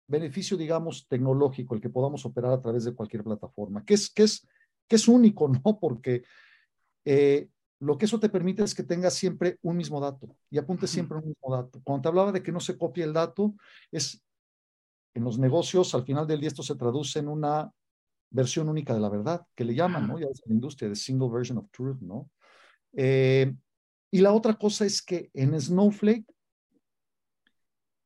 beneficio, 0.07 0.57
digamos, 0.57 1.07
tecnológico, 1.07 1.75
el 1.75 1.81
que 1.81 1.89
podamos 1.89 2.25
operar 2.25 2.53
a 2.53 2.61
través 2.61 2.83
de 2.83 2.93
cualquier 2.93 3.23
plataforma, 3.23 3.83
que 3.83 3.95
es, 3.95 4.09
que 4.09 4.23
es, 4.23 4.47
que 4.87 4.95
es 4.95 5.07
único, 5.07 5.47
¿no? 5.65 5.79
Porque 5.79 6.23
eh, 7.05 7.49
lo 7.79 7.97
que 7.97 8.05
eso 8.05 8.19
te 8.19 8.29
permite 8.29 8.63
es 8.63 8.73
que 8.73 8.83
tengas 8.83 9.13
siempre 9.13 9.57
un 9.61 9.77
mismo 9.77 9.99
dato 9.99 10.35
y 10.49 10.57
apuntes 10.57 10.89
siempre 10.89 11.17
un 11.17 11.27
mismo 11.27 11.55
dato. 11.55 11.81
Cuando 11.83 12.03
te 12.03 12.07
hablaba 12.07 12.31
de 12.31 12.41
que 12.41 12.51
no 12.51 12.59
se 12.59 12.77
copie 12.77 13.03
el 13.03 13.13
dato, 13.13 13.55
es 13.91 14.21
en 15.13 15.23
los 15.23 15.37
negocios, 15.39 15.95
al 15.95 16.03
final 16.03 16.27
del 16.27 16.39
día, 16.41 16.49
esto 16.49 16.63
se 16.63 16.75
traduce 16.75 17.19
en 17.19 17.29
una 17.29 17.71
versión 18.29 18.67
única 18.67 18.93
de 18.93 18.99
la 18.99 19.09
verdad, 19.09 19.45
que 19.55 19.63
le 19.63 19.73
llaman, 19.73 20.07
¿no? 20.07 20.19
Ya 20.19 20.27
es 20.27 20.41
la 20.45 20.53
industria 20.53 20.89
de 20.89 20.95
single 20.95 21.29
version 21.29 21.57
of 21.57 21.69
truth, 21.71 22.01
¿no? 22.01 22.29
Eh, 22.93 23.53
y 24.11 24.19
la 24.19 24.33
otra 24.33 24.55
cosa 24.55 24.85
es 24.85 25.01
que 25.01 25.29
en 25.33 25.59
Snowflake, 25.59 26.25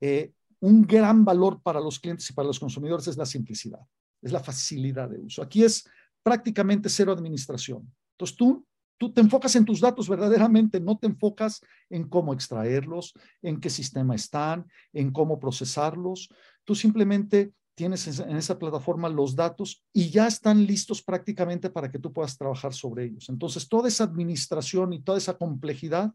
eh, 0.02 0.34
un 0.62 0.84
gran 0.84 1.24
valor 1.24 1.62
para 1.62 1.80
los 1.80 2.00
clientes 2.00 2.30
y 2.30 2.34
para 2.34 2.48
los 2.48 2.60
consumidores 2.60 3.08
es 3.08 3.18
la 3.18 3.26
simplicidad, 3.26 3.82
es 4.22 4.32
la 4.32 4.40
facilidad 4.40 5.10
de 5.10 5.20
uso. 5.20 5.42
Aquí 5.42 5.64
es 5.64 5.88
prácticamente 6.22 6.90
cero 6.90 7.12
administración. 7.12 7.92
Entonces 8.14 8.36
tú 8.36 8.66
Tú 9.00 9.14
te 9.14 9.22
enfocas 9.22 9.56
en 9.56 9.64
tus 9.64 9.80
datos 9.80 10.10
verdaderamente, 10.10 10.82
no 10.82 10.98
te 10.98 11.08
enfocas 11.08 11.62
en 11.90 12.10
cómo 12.10 12.34
extraerlos, 12.34 13.14
en 13.42 13.62
qué 13.62 13.70
sistema 13.70 14.14
están, 14.14 14.68
en 14.92 15.12
cómo 15.12 15.40
procesarlos. 15.40 16.28
Tú 16.66 16.76
simplemente 16.76 17.54
tienes 17.76 18.20
en 18.20 18.36
esa 18.36 18.60
plataforma 18.60 19.08
los 19.08 19.38
datos 19.38 19.86
y 19.94 20.10
ya 20.10 20.28
están 20.28 20.66
listos 20.68 21.02
prácticamente 21.02 21.70
para 21.70 21.90
que 21.90 21.98
tú 21.98 22.12
puedas 22.12 22.38
trabajar 22.38 22.74
sobre 22.74 23.06
ellos. 23.06 23.30
Entonces, 23.30 23.70
toda 23.70 23.88
esa 23.88 24.04
administración 24.04 24.92
y 24.92 25.00
toda 25.00 25.18
esa 25.18 25.38
complejidad, 25.38 26.12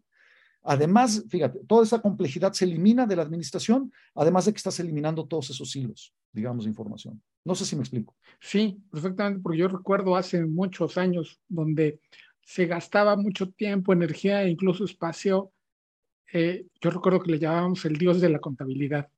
además, 0.64 1.24
fíjate, 1.28 1.60
toda 1.66 1.84
esa 1.84 2.00
complejidad 2.00 2.52
se 2.52 2.64
elimina 2.64 3.06
de 3.06 3.16
la 3.16 3.22
administración, 3.22 3.92
además 4.14 4.46
de 4.46 4.52
que 4.52 4.56
estás 4.56 4.80
eliminando 4.80 5.26
todos 5.26 5.50
esos 5.50 5.74
hilos, 5.76 6.12
digamos, 6.32 6.64
de 6.64 6.70
información. 6.70 7.22
No 7.44 7.54
sé 7.54 7.64
si 7.64 7.76
me 7.76 7.82
explico. 7.82 8.16
Sí, 8.40 8.82
perfectamente, 8.90 9.40
porque 9.42 9.58
yo 9.58 9.68
recuerdo 9.68 10.16
hace 10.16 10.44
muchos 10.44 10.96
años 10.96 11.40
donde 11.48 12.00
se 12.42 12.66
gastaba 12.66 13.16
mucho 13.16 13.50
tiempo, 13.50 13.92
energía 13.92 14.42
e 14.42 14.50
incluso 14.50 14.84
espacio. 14.84 15.52
Eh, 16.32 16.66
yo 16.80 16.90
recuerdo 16.90 17.20
que 17.20 17.32
le 17.32 17.38
llamábamos 17.38 17.84
el 17.84 17.96
dios 17.96 18.20
de 18.20 18.30
la 18.30 18.38
contabilidad. 18.38 19.08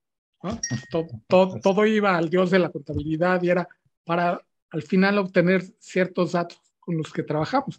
Todo, 1.29 1.59
todo, 1.61 1.87
iba 1.87 2.17
al 2.17 2.31
dios 2.31 2.53
de 2.53 2.61
la 2.61 2.71
contabilidad 2.71 3.43
y 3.43 3.49
era 3.49 3.67
para 4.05 4.41
al 4.71 4.83
final 4.83 5.19
obtener 5.19 5.63
ciertos 5.81 6.33
datos 6.33 6.61
con 6.79 6.97
los 6.97 7.13
que 7.13 7.25
trabajamos. 7.25 7.79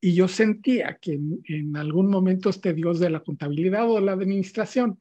Y 0.00 0.14
yo 0.14 0.28
sentía 0.28 0.98
que 1.00 1.12
en, 1.12 1.76
algún 1.76 2.08
momento 2.08 2.48
este 2.48 2.72
dios 2.72 3.00
de 3.00 3.10
la 3.10 3.20
contabilidad 3.20 3.88
o 3.88 3.96
de 3.96 4.00
la 4.00 4.12
administración, 4.12 4.98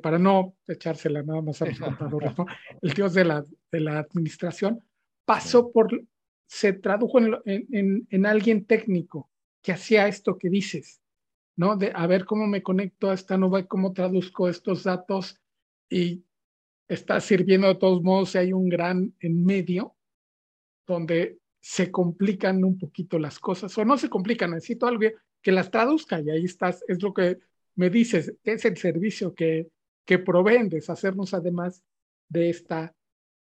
para 0.00 0.18
no 0.18 0.56
echársela 0.66 1.22
nada 1.22 1.42
más 1.42 1.60
a 1.60 1.66
los 1.66 1.78
contadores, 1.78 2.32
el 2.80 2.92
dios 2.94 3.12
de 3.12 3.26
la, 3.26 3.44
de 3.70 3.80
la 3.80 3.98
administración, 3.98 4.82
pasó 5.26 5.70
por, 5.70 6.02
se 6.46 6.72
tradujo 6.72 7.18
en, 7.18 8.06
en, 8.08 8.26
alguien 8.26 8.64
técnico 8.64 9.30
que 9.62 9.72
hacía 9.72 10.08
esto 10.08 10.38
que 10.38 10.48
dices, 10.48 11.02
¿no? 11.56 11.76
De 11.76 11.92
a 11.94 12.06
ver 12.06 12.24
cómo 12.24 12.46
me 12.46 12.62
conecto 12.62 13.10
a 13.10 13.14
esta 13.14 13.36
nube, 13.36 13.66
cómo 13.66 13.92
traduzco 13.92 14.48
estos 14.48 14.84
datos 14.84 15.38
y 15.90 16.24
está 16.88 17.20
sirviendo 17.20 17.68
de 17.68 17.74
todos 17.74 18.02
modos 18.02 18.30
si 18.30 18.38
hay 18.38 18.52
un 18.54 18.70
gran 18.70 19.14
en 19.20 19.44
medio 19.44 19.94
donde 20.86 21.41
se 21.62 21.92
complican 21.92 22.64
un 22.64 22.76
poquito 22.76 23.20
las 23.20 23.38
cosas 23.38 23.78
o 23.78 23.84
no 23.84 23.96
se 23.96 24.10
complican, 24.10 24.50
necesito 24.50 24.86
algo 24.86 25.08
que 25.40 25.52
las 25.52 25.70
traduzca 25.70 26.20
y 26.20 26.28
ahí 26.28 26.44
estás, 26.44 26.84
es 26.88 27.00
lo 27.00 27.14
que 27.14 27.38
me 27.76 27.88
dices, 27.88 28.34
es 28.42 28.64
el 28.64 28.76
servicio 28.76 29.32
que, 29.32 29.68
que 30.04 30.18
proveen, 30.18 30.68
deshacernos 30.68 31.32
además 31.34 31.82
de 32.28 32.50
esta 32.50 32.92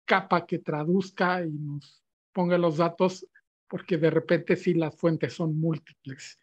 capa 0.05 0.45
que 0.45 0.59
traduzca 0.59 1.45
y 1.45 1.51
nos 1.51 2.03
ponga 2.31 2.57
los 2.57 2.77
datos, 2.77 3.27
porque 3.67 3.97
de 3.97 4.09
repente 4.09 4.55
sí 4.55 4.73
las 4.73 4.95
fuentes 4.95 5.33
son 5.33 5.59
múltiples. 5.59 6.39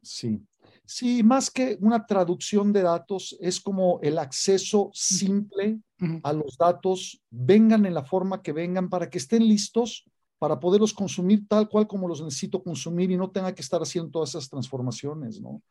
Sí, 0.00 0.40
sí, 0.84 1.24
más 1.24 1.50
que 1.50 1.78
una 1.80 2.06
traducción 2.06 2.72
de 2.72 2.82
datos, 2.82 3.36
es 3.40 3.60
como 3.60 3.98
el 4.02 4.18
acceso 4.18 4.90
simple 4.94 5.80
a 6.22 6.32
los 6.32 6.56
datos, 6.56 7.20
vengan 7.28 7.86
en 7.86 7.94
la 7.94 8.04
forma 8.04 8.40
que 8.40 8.52
vengan, 8.52 8.88
para 8.88 9.10
que 9.10 9.18
estén 9.18 9.48
listos 9.48 10.04
para 10.38 10.58
poderlos 10.58 10.92
consumir 10.92 11.46
tal 11.48 11.68
cual 11.68 11.86
como 11.86 12.08
los 12.08 12.22
necesito 12.22 12.62
consumir 12.62 13.10
y 13.10 13.16
no 13.16 13.30
tenga 13.30 13.54
que 13.54 13.62
estar 13.62 13.80
haciendo 13.80 14.10
todas 14.10 14.30
esas 14.30 14.48
transformaciones, 14.48 15.40
¿no? 15.40 15.62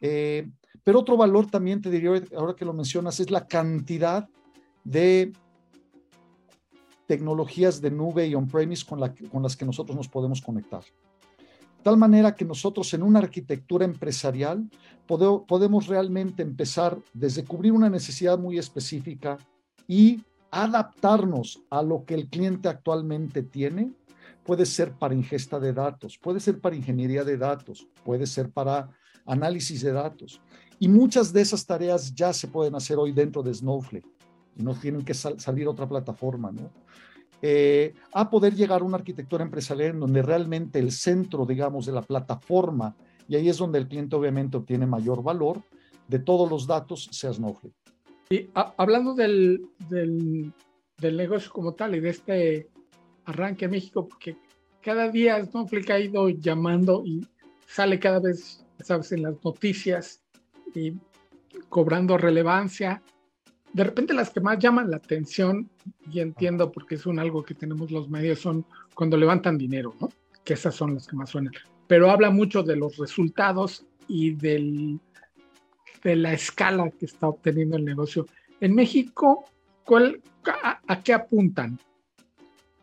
Eh, 0.00 0.48
pero 0.84 1.00
otro 1.00 1.16
valor 1.16 1.50
también 1.50 1.80
te 1.80 1.90
diría, 1.90 2.22
ahora 2.36 2.54
que 2.54 2.64
lo 2.64 2.72
mencionas, 2.72 3.18
es 3.18 3.30
la 3.30 3.46
cantidad 3.46 4.28
de 4.84 5.32
tecnologías 7.06 7.80
de 7.80 7.90
nube 7.90 8.26
y 8.26 8.34
on-premise 8.34 8.84
con, 8.84 9.00
con 9.30 9.42
las 9.42 9.56
que 9.56 9.64
nosotros 9.64 9.96
nos 9.96 10.08
podemos 10.08 10.40
conectar. 10.42 10.82
De 10.82 11.82
tal 11.82 11.96
manera 11.96 12.34
que 12.34 12.44
nosotros 12.44 12.92
en 12.94 13.02
una 13.02 13.20
arquitectura 13.20 13.84
empresarial 13.84 14.68
podemos 15.06 15.86
realmente 15.86 16.42
empezar 16.42 16.98
desde 17.14 17.44
cubrir 17.44 17.72
una 17.72 17.88
necesidad 17.88 18.38
muy 18.38 18.58
específica 18.58 19.38
y 19.86 20.20
adaptarnos 20.50 21.62
a 21.70 21.82
lo 21.82 22.04
que 22.04 22.14
el 22.14 22.28
cliente 22.28 22.68
actualmente 22.68 23.42
tiene. 23.42 23.92
Puede 24.44 24.66
ser 24.66 24.92
para 24.92 25.14
ingesta 25.14 25.58
de 25.58 25.72
datos, 25.72 26.18
puede 26.18 26.40
ser 26.40 26.60
para 26.60 26.76
ingeniería 26.76 27.24
de 27.24 27.36
datos, 27.36 27.88
puede 28.04 28.26
ser 28.26 28.50
para 28.50 28.88
análisis 29.24 29.82
de 29.82 29.92
datos. 29.92 30.40
Y 30.78 30.88
muchas 30.88 31.32
de 31.32 31.40
esas 31.40 31.66
tareas 31.66 32.14
ya 32.14 32.32
se 32.32 32.48
pueden 32.48 32.74
hacer 32.74 32.98
hoy 32.98 33.12
dentro 33.12 33.42
de 33.42 33.52
Snowflake 33.52 34.06
y 34.56 34.62
no 34.62 34.74
tienen 34.74 35.02
que 35.02 35.14
salir 35.14 35.66
a 35.66 35.70
otra 35.70 35.88
plataforma, 35.88 36.52
¿no? 36.52 36.70
Eh, 37.42 37.94
a 38.14 38.30
poder 38.30 38.54
llegar 38.54 38.80
a 38.80 38.84
una 38.84 38.96
arquitectura 38.96 39.44
empresarial 39.44 39.90
en 39.90 40.00
donde 40.00 40.22
realmente 40.22 40.78
el 40.78 40.90
centro, 40.90 41.44
digamos, 41.44 41.84
de 41.84 41.92
la 41.92 42.02
plataforma, 42.02 42.96
y 43.28 43.36
ahí 43.36 43.48
es 43.48 43.58
donde 43.58 43.78
el 43.78 43.88
cliente 43.88 44.16
obviamente 44.16 44.56
obtiene 44.56 44.86
mayor 44.86 45.22
valor 45.22 45.62
de 46.08 46.18
todos 46.18 46.48
los 46.48 46.66
datos, 46.66 47.08
sea 47.12 47.32
Snowflake. 47.32 47.74
Y 48.30 48.48
hablando 48.54 49.14
del, 49.14 49.66
del, 49.88 50.52
negocio 51.16 51.50
como 51.52 51.74
tal 51.74 51.94
y 51.94 52.00
de 52.00 52.10
este 52.10 52.70
arranque 53.24 53.66
en 53.66 53.70
México, 53.70 54.08
porque 54.08 54.36
cada 54.82 55.10
día 55.10 55.44
Snowflake 55.44 55.90
ha 55.90 56.00
ido 56.00 56.28
llamando 56.28 57.02
y 57.04 57.26
sale 57.66 57.98
cada 57.98 58.20
vez, 58.20 58.64
sabes, 58.80 59.12
en 59.12 59.22
las 59.22 59.44
noticias 59.44 60.22
y 60.74 60.94
cobrando 61.68 62.18
relevancia 62.18 63.02
de 63.76 63.84
repente 63.84 64.14
las 64.14 64.30
que 64.30 64.40
más 64.40 64.58
llaman 64.58 64.90
la 64.90 64.96
atención, 64.96 65.68
y 66.10 66.20
entiendo 66.20 66.72
porque 66.72 66.94
es 66.94 67.04
un 67.04 67.18
algo 67.18 67.42
que 67.42 67.54
tenemos 67.54 67.90
los 67.90 68.08
medios, 68.08 68.38
son 68.40 68.64
cuando 68.94 69.18
levantan 69.18 69.58
dinero, 69.58 69.94
¿no? 70.00 70.08
Que 70.44 70.54
esas 70.54 70.74
son 70.74 70.94
las 70.94 71.06
que 71.06 71.14
más 71.14 71.28
suenan. 71.28 71.52
Pero 71.86 72.10
habla 72.10 72.30
mucho 72.30 72.62
de 72.62 72.74
los 72.74 72.96
resultados 72.96 73.84
y 74.08 74.30
del, 74.30 74.98
de 76.06 76.14
la 76.14 76.32
escala 76.32 76.88
que 76.90 77.04
está 77.04 77.26
obteniendo 77.26 77.76
el 77.76 77.84
negocio. 77.84 78.26
En 78.60 78.76
México, 78.76 79.44
¿cuál, 79.84 80.22
a, 80.62 81.02
qué 81.02 81.12
apuntan? 81.12 81.80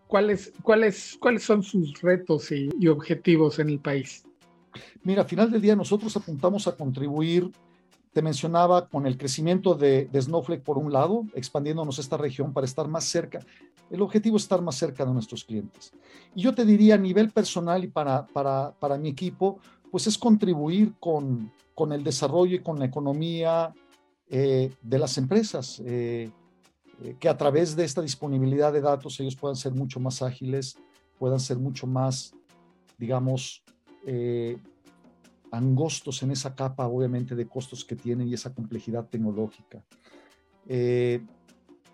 ¿Cuáles, 0.07 0.51
cuáles, 0.61 1.17
¿Cuáles 1.21 1.43
son 1.43 1.63
sus 1.63 2.01
retos 2.01 2.51
y, 2.51 2.69
objetivos 2.89 3.59
en 3.59 3.69
el 3.69 3.79
país? 3.79 4.25
Mira, 5.03 5.21
al 5.21 5.27
final 5.29 5.49
del 5.49 5.61
día 5.61 5.73
nosotros 5.73 6.15
apuntamos 6.17 6.67
a 6.67 6.75
contribuir 6.75 7.49
te 8.11 8.21
mencionaba 8.21 8.87
con 8.89 9.07
el 9.07 9.17
crecimiento 9.17 9.73
de, 9.73 10.07
Snowflake 10.13 10.61
por 10.61 10.77
un 10.77 10.93
lado, 10.93 11.25
expandiéndonos 11.33 11.97
esta 11.97 12.15
región 12.15 12.53
para 12.53 12.65
estar 12.65 12.87
más 12.87 13.05
cerca. 13.05 13.39
El 13.89 14.03
objetivo 14.03 14.37
es 14.37 14.43
estar 14.43 14.61
más 14.61 14.75
cerca 14.75 15.03
de 15.03 15.11
nuestros 15.11 15.43
clientes. 15.43 15.91
Y 16.35 16.43
yo 16.43 16.53
te 16.53 16.63
diría 16.63 16.93
a 16.93 16.99
nivel 16.99 17.31
personal 17.31 17.83
y 17.83 17.87
para, 17.87 18.27
para, 18.27 18.71
para 18.79 18.99
mi 18.99 19.09
equipo, 19.09 19.57
pues 19.89 20.05
es 20.05 20.15
contribuir 20.15 20.93
con, 20.99 21.51
con 21.75 21.91
el 21.91 22.03
desarrollo 22.03 22.55
y 22.55 22.63
con 22.63 22.79
la 22.79 22.85
economía 22.85 23.73
eh, 24.29 24.73
de 24.81 24.99
las 24.99 25.17
empresas, 25.17 25.81
eh, 25.85 26.29
eh, 27.03 27.15
que 27.19 27.29
a 27.29 27.37
través 27.37 27.75
de 27.75 27.83
esta 27.83 28.01
disponibilidad 28.01 28.71
de 28.71 28.81
datos 28.81 29.19
ellos 29.19 29.35
puedan 29.35 29.55
ser 29.55 29.73
mucho 29.73 29.99
más 29.99 30.21
ágiles, 30.21 30.77
puedan 31.17 31.39
ser 31.39 31.57
mucho 31.57 31.87
más, 31.87 32.33
digamos, 32.97 33.63
angostos 35.51 36.23
en 36.23 36.31
esa 36.31 36.53
capa, 36.55 36.87
obviamente, 36.87 37.35
de 37.35 37.47
costos 37.47 37.85
que 37.85 37.95
tienen 37.95 38.27
y 38.27 38.33
esa 38.33 38.53
complejidad 38.53 39.07
tecnológica. 39.07 39.83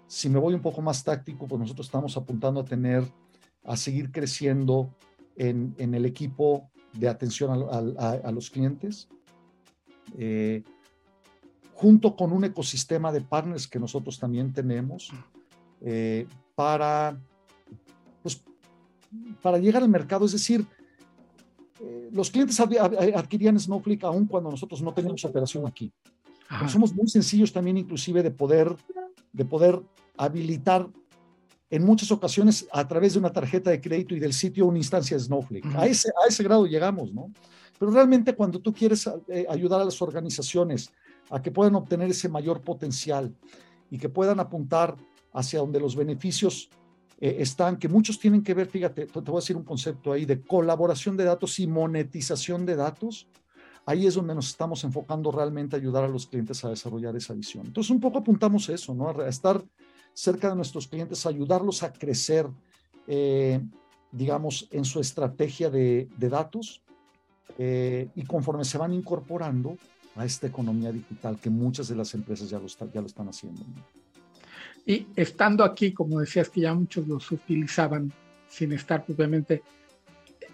Si 0.08 0.28
me 0.28 0.40
voy 0.40 0.56
un 0.56 0.62
poco 0.62 0.82
más 0.82 1.04
táctico, 1.04 1.48
pues 1.48 1.60
nosotros 1.60 1.86
estamos 1.86 2.18
apuntando 2.18 2.62
a 2.62 2.66
tener, 2.66 3.04
a 3.64 3.78
seguir 3.78 4.12
creciendo 4.12 4.96
en, 5.36 5.76
el 5.78 6.06
equipo 6.06 6.70
de 6.94 7.08
atención 7.08 7.68
a, 7.72 8.32
los 8.32 8.50
clientes, 8.50 9.08
eh, 10.18 10.64
junto 11.74 12.16
con 12.16 12.32
un 12.34 12.44
ecosistema 12.44 13.12
de 13.12 13.22
partners 13.22 13.68
que 13.68 13.80
nosotros 13.80 14.20
también 14.20 14.52
tenemos, 14.54 15.12
eh, 15.82 16.28
para, 16.56 17.18
pues, 18.22 18.44
para 19.42 19.58
llegar 19.58 19.84
al 19.84 19.90
mercado. 19.90 20.26
Es 20.26 20.34
decir, 20.34 20.66
eh, 21.82 22.10
los 22.12 22.30
clientes 22.30 22.60
adquirían 22.60 23.58
Snowflake 23.58 24.04
aún 24.04 24.26
cuando 24.26 24.52
nosotros 24.52 24.82
no 24.82 24.94
teníamos 24.94 25.24
operación 25.24 25.66
aquí. 25.66 25.92
Somos 26.68 26.94
muy 26.94 27.08
sencillos 27.08 27.54
también 27.54 27.78
inclusive 27.78 28.24
de 28.24 28.32
poder, 28.32 28.76
de 29.32 29.46
poder 29.46 29.80
habilitar 30.18 30.90
en 31.70 31.86
muchas 31.86 32.12
ocasiones 32.12 32.68
a 32.72 32.88
través 32.88 33.14
de 33.14 33.20
una 33.20 33.32
tarjeta 33.32 33.70
de 33.70 33.80
crédito 33.80 34.16
y 34.16 34.20
del 34.20 34.34
sitio 34.34 34.66
una 34.66 34.80
instancia 34.80 35.16
de 35.16 35.24
Snowflake. 35.24 35.76
a, 35.76 35.86
ese, 35.86 36.10
a 36.10 36.28
ese 36.28 36.44
grado 36.44 36.66
llegamos, 36.66 37.14
¿no? 37.14 37.32
Pero 37.80 37.92
realmente 37.92 38.36
cuando 38.36 38.60
tú 38.60 38.74
quieres 38.74 39.10
eh, 39.28 39.46
ayudar 39.50 39.82
a 39.82 39.86
las 39.86 40.02
organizaciones 40.02 40.92
a 41.30 41.42
que 41.42 41.50
puedan 41.50 41.76
obtener 41.76 42.10
ese 42.10 42.30
mayor 42.30 42.62
potencial 42.62 43.34
y 43.90 43.98
que 43.98 44.10
puedan 44.10 44.40
apuntar 44.40 44.96
hacia 45.34 45.60
donde 45.60 45.80
los 45.80 45.96
beneficios 45.96 46.70
eh, 47.22 47.38
están, 47.40 47.78
que 47.78 47.88
muchos 47.88 48.20
tienen 48.20 48.44
que 48.44 48.54
ver, 48.54 48.68
fíjate, 48.68 49.06
te, 49.06 49.20
voy 49.20 49.38
a 49.38 49.42
decir 49.42 49.58
un 49.58 49.64
concepto 49.64 50.12
ahí 50.12 50.26
de 50.26 50.42
colaboración 50.42 51.18
de 51.18 51.24
datos 51.24 51.60
y 51.60 51.68
monetización 51.68 52.66
de 52.66 52.76
datos. 52.76 53.28
Ahí 53.86 54.06
es 54.06 54.16
donde 54.16 54.36
nos 54.36 54.50
estamos 54.50 54.84
enfocando 54.84 55.32
realmente 55.32 55.76
a 55.76 55.80
ayudar 55.80 56.04
a 56.04 56.08
los 56.08 56.28
clientes 56.28 56.64
a 56.64 56.70
desarrollar 56.70 57.16
esa 57.16 57.34
visión. 57.34 57.66
Entonces, 57.66 57.90
un 57.90 58.00
poco 58.00 58.20
apuntamos 58.20 58.70
eso, 58.70 58.94
¿no? 58.94 59.10
A 59.10 59.28
estar 59.28 59.64
cerca 60.14 60.50
de 60.50 60.56
nuestros 60.56 60.88
clientes, 60.88 61.26
ayudarlos 61.26 61.82
a 61.84 61.92
crecer, 61.92 62.48
eh, 63.08 63.60
digamos, 64.12 64.68
en 64.72 64.86
su 64.86 65.00
estrategia 65.00 65.70
de, 65.70 66.08
datos 66.18 66.82
eh, 67.58 68.10
y 68.16 68.24
conforme 68.24 68.64
se 68.64 68.78
van 68.78 68.94
incorporando 68.94 69.78
a 70.16 70.26
esta 70.26 70.48
economía 70.48 70.92
digital 70.92 71.40
que 71.40 71.50
muchas 71.50 71.88
de 71.88 71.96
las 71.96 72.14
empresas 72.14 72.50
ya 72.50 72.60
lo, 72.60 72.68
ya 72.68 73.02
lo 73.02 73.08
están 73.08 73.28
haciendo. 73.30 73.62
Y 74.86 75.08
estando 75.16 75.64
aquí, 75.64 75.94
como 75.94 76.20
decías 76.20 76.50
que 76.50 76.62
ya 76.62 76.74
muchos 76.74 77.08
los 77.08 77.32
utilizaban 77.32 78.12
sin 78.48 78.72
estar 78.74 79.06
propiamente, 79.06 79.62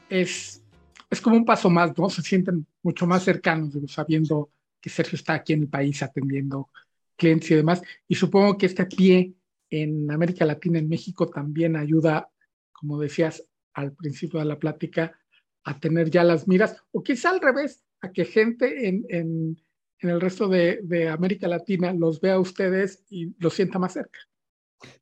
es, 0.09 0.61
es 1.09 1.21
como 1.21 1.37
un 1.37 1.45
paso 1.45 1.69
más, 1.69 1.97
¿no? 1.97 2.09
Se 2.09 2.21
sienten 2.21 2.65
mucho 2.83 3.07
más 3.07 3.23
cercanos, 3.23 3.73
sabiendo 3.87 4.49
que 4.81 4.89
Sergio 4.89 5.15
está 5.15 5.33
aquí 5.33 5.53
en 5.53 5.61
el 5.61 5.67
país 5.67 6.03
atendiendo 6.03 6.69
clientes 7.15 7.49
y 7.51 7.55
demás. 7.55 7.81
Y 8.07 8.15
supongo 8.15 8.57
que 8.57 8.67
este 8.67 8.85
pie 8.85 9.33
en 9.69 10.11
América 10.11 10.45
Latina, 10.45 10.79
en 10.79 10.89
México, 10.89 11.27
también 11.27 11.75
ayuda, 11.75 12.29
como 12.71 12.99
decías 12.99 13.43
al 13.73 13.93
principio 13.93 14.39
de 14.39 14.45
la 14.45 14.59
plática, 14.59 15.17
a 15.65 15.79
tener 15.79 16.09
ya 16.09 16.23
las 16.23 16.47
miras, 16.47 16.77
o 16.91 17.03
quizá 17.03 17.31
al 17.31 17.41
revés, 17.41 17.83
a 18.01 18.11
que 18.11 18.23
gente 18.23 18.87
en, 18.87 19.05
en, 19.09 19.57
en 19.99 20.09
el 20.09 20.21
resto 20.21 20.47
de, 20.47 21.09
América 21.09 21.47
Latina 21.47 21.93
los 21.93 22.21
vea 22.21 22.35
a 22.35 22.39
ustedes 22.39 23.03
y 23.09 23.35
los 23.39 23.53
sienta 23.53 23.79
más 23.79 23.93
cerca. 23.93 24.19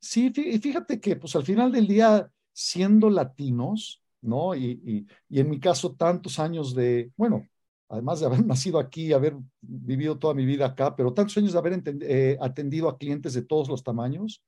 Sí, 0.00 0.32
y 0.34 0.58
fíjate 0.58 1.00
que 1.00 1.16
pues 1.16 1.36
al 1.36 1.44
final 1.44 1.70
del 1.70 1.86
día, 1.86 2.30
siendo 2.52 3.10
latinos, 3.10 4.02
¿no? 4.22 4.54
Y, 4.54 5.06
en 5.30 5.50
mi 5.50 5.60
caso, 5.60 5.94
tantos 5.94 6.38
años 6.38 6.74
de, 6.74 7.12
bueno, 7.16 7.46
además 7.88 8.20
de 8.20 8.26
haber 8.26 8.44
nacido 8.46 8.78
aquí, 8.78 9.12
haber 9.12 9.36
vivido 9.60 10.18
toda 10.18 10.34
mi 10.34 10.46
vida 10.46 10.66
acá, 10.66 10.96
pero 10.96 11.12
tantos 11.12 11.36
años 11.36 11.52
de 11.52 11.58
haber 11.58 11.82
eh, 12.02 12.38
atendido 12.40 12.88
a 12.88 12.96
clientes 12.96 13.34
de 13.34 13.42
todos 13.42 13.68
los 13.68 13.82
tamaños, 13.82 14.42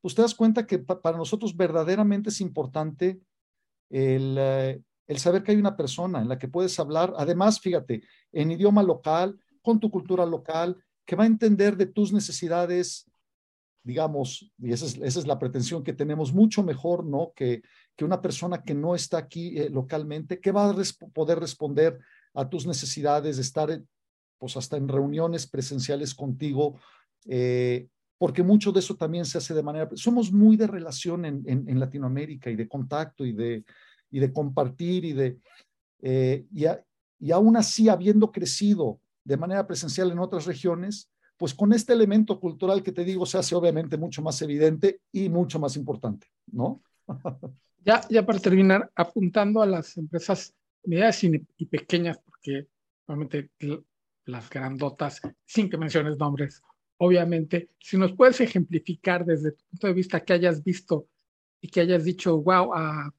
pues 0.00 0.14
te 0.14 0.22
das 0.22 0.34
cuenta 0.34 0.66
que 0.66 0.78
para 0.78 1.16
nosotros 1.16 1.56
verdaderamente 1.56 2.28
es 2.28 2.40
importante 2.40 3.18
el, 3.90 4.36
eh, 4.38 4.82
el 5.06 5.18
saber 5.18 5.42
que 5.42 5.52
hay 5.52 5.58
una 5.58 5.76
persona 5.76 6.20
en 6.20 6.28
la 6.28 6.38
que 6.38 6.48
puedes 6.48 6.78
hablar, 6.80 7.14
además, 7.16 7.60
fíjate, 7.60 8.02
en 8.32 8.50
idioma 8.50 8.82
local, 8.82 9.38
con 9.62 9.80
tu 9.80 9.90
cultura 9.90 10.26
local, 10.26 10.76
que 11.04 11.16
va 11.16 11.24
a 11.24 11.28
entender 11.28 11.76
de 11.76 11.86
tus 11.86 12.12
necesidades, 12.12 13.08
digamos, 13.82 14.52
y 14.58 14.72
esa 14.72 14.86
es, 14.86 15.26
la 15.26 15.38
pretensión 15.38 15.84
que 15.84 15.92
tenemos, 15.92 16.32
mucho 16.32 16.64
mejor, 16.64 17.04
¿no? 17.04 17.32
Que, 17.36 17.62
que 17.94 18.04
una 18.04 18.20
persona 18.20 18.62
que 18.62 18.74
no 18.74 18.94
está 18.94 19.18
aquí 19.18 19.58
eh, 19.58 19.70
localmente, 19.70 20.40
que 20.40 20.50
va 20.50 20.68
a 20.68 20.74
poder 21.14 21.38
responder 21.38 21.98
a 22.34 22.48
tus 22.48 22.66
necesidades, 22.66 23.36
de 23.36 23.42
estar, 23.42 23.80
pues 24.38 24.56
hasta 24.56 24.76
en 24.76 24.88
reuniones 24.88 25.46
presenciales 25.46 26.14
contigo, 26.14 26.80
eh, 27.26 27.88
porque 28.18 28.42
mucho 28.42 28.72
de 28.72 28.80
eso 28.80 28.96
también 28.96 29.24
se 29.24 29.38
hace 29.38 29.54
de 29.54 29.62
manera, 29.62 29.88
somos 29.94 30.32
muy 30.32 30.56
de 30.56 30.66
relación 30.66 31.24
en, 31.24 31.42
en, 31.46 31.78
Latinoamérica 31.78 32.50
y 32.50 32.56
de 32.56 32.66
contacto 32.66 33.24
y 33.26 33.32
de, 33.32 33.64
y 34.16 34.18
de 34.18 34.32
compartir 34.32 35.04
y 35.04 35.12
de, 35.12 35.38
eh, 36.00 36.46
y, 36.50 36.64
y 37.18 37.32
aún 37.32 37.54
así 37.58 37.90
habiendo 37.90 38.32
crecido 38.32 38.98
de 39.24 39.36
manera 39.36 39.66
presencial 39.66 40.10
en 40.10 40.20
otras 40.20 40.46
regiones, 40.46 41.10
pues 41.36 41.52
con 41.52 41.74
este 41.74 41.92
elemento 41.92 42.40
cultural 42.40 42.82
que 42.82 42.92
te 42.92 43.04
digo 43.04 43.26
se 43.26 43.36
hace 43.36 43.54
obviamente 43.54 43.98
mucho 43.98 44.22
más 44.22 44.40
evidente 44.40 45.02
y 45.12 45.28
mucho 45.28 45.58
más 45.58 45.76
importante, 45.76 46.28
¿no? 46.50 46.82
ya, 47.84 48.00
ya 48.08 48.24
para 48.24 48.38
terminar, 48.38 48.90
apuntando 48.94 49.60
a 49.60 49.66
las 49.66 49.98
empresas 49.98 50.54
medianas 50.84 51.22
y, 51.22 51.66
pequeñas, 51.66 52.18
porque 52.24 52.68
obviamente 53.04 53.50
las 54.24 54.48
grandotas, 54.48 55.20
sin 55.44 55.68
que 55.68 55.76
menciones 55.76 56.16
nombres, 56.16 56.62
obviamente, 56.96 57.68
si 57.80 57.98
nos 57.98 58.14
puedes 58.14 58.40
ejemplificar 58.40 59.26
desde 59.26 59.52
tu 59.52 59.62
punto 59.66 59.88
de 59.88 59.92
vista 59.92 60.24
que 60.24 60.32
hayas 60.32 60.64
visto 60.64 61.06
y 61.60 61.68
que 61.68 61.80
hayas 61.80 62.04
dicho, 62.04 62.40
wow, 62.40 62.72
ah, 62.72 63.12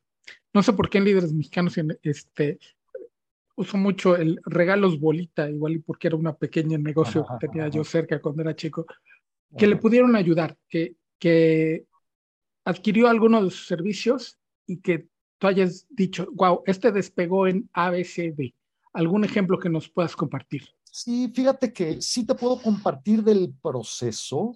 no 0.57 0.63
sé 0.63 0.73
por 0.73 0.89
qué 0.89 0.97
en 0.97 1.03
líderes 1.03 1.33
mexicanos 1.33 1.75
este, 2.01 2.57
uso 3.55 3.77
mucho 3.77 4.15
el 4.15 4.39
regalos 4.43 4.99
bolita, 4.99 5.47
igual 5.47 5.73
y 5.73 5.79
porque 5.79 6.07
era 6.07 6.17
una 6.17 6.33
pequeña 6.33 6.79
negocio 6.79 7.27
que 7.39 7.47
tenía 7.47 7.67
yo 7.67 7.83
cerca 7.83 8.19
cuando 8.19 8.41
era 8.41 8.55
chico, 8.55 8.87
que 9.55 9.67
le 9.67 9.75
pudieron 9.75 10.15
ayudar, 10.15 10.57
que, 10.67 10.95
que 11.19 11.85
adquirió 12.65 13.07
algunos 13.07 13.67
servicios 13.67 14.39
y 14.65 14.77
que 14.77 15.07
tú 15.37 15.45
hayas 15.45 15.85
dicho, 15.91 16.27
wow, 16.33 16.63
este 16.65 16.91
despegó 16.91 17.45
en 17.45 17.69
ABCD. 17.73 18.55
¿Algún 18.93 19.25
ejemplo 19.25 19.59
que 19.59 19.69
nos 19.69 19.87
puedas 19.87 20.15
compartir? 20.15 20.63
Sí, 20.83 21.31
fíjate 21.35 21.71
que 21.71 22.01
sí 22.01 22.25
te 22.25 22.33
puedo 22.33 22.59
compartir 22.59 23.23
del 23.23 23.53
proceso, 23.61 24.55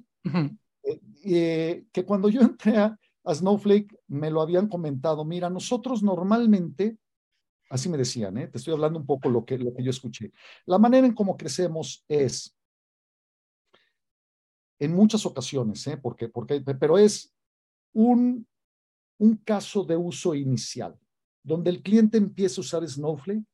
eh, 0.81 0.99
eh, 1.23 1.83
que 1.91 2.03
cuando 2.03 2.27
yo 2.27 2.41
entré 2.41 2.75
a, 2.75 2.97
Snowflake 3.25 3.95
me 4.07 4.31
lo 4.31 4.41
habían 4.41 4.67
comentado, 4.67 5.23
mira, 5.25 5.49
nosotros 5.49 6.01
normalmente, 6.01 6.97
así 7.69 7.87
me 7.89 7.97
decían, 7.97 8.37
¿eh? 8.37 8.47
te 8.47 8.57
estoy 8.57 8.73
hablando 8.73 8.99
un 8.99 9.05
poco 9.05 9.29
lo 9.29 9.45
que, 9.45 9.57
lo 9.57 9.73
que 9.73 9.83
yo 9.83 9.91
escuché, 9.91 10.31
la 10.65 10.79
manera 10.79 11.05
en 11.05 11.13
cómo 11.13 11.37
crecemos 11.37 12.03
es, 12.07 12.57
en 14.79 14.93
muchas 14.93 15.25
ocasiones, 15.25 15.85
¿eh? 15.87 15.97
porque, 15.97 16.29
porque, 16.29 16.61
pero 16.61 16.97
es 16.97 17.33
un, 17.93 18.47
un 19.19 19.37
caso 19.37 19.83
de 19.83 19.95
uso 19.95 20.33
inicial, 20.33 20.97
donde 21.43 21.69
el 21.69 21.83
cliente 21.83 22.17
empieza 22.17 22.59
a 22.59 22.63
usar 22.63 22.87
Snowflake 22.87 23.45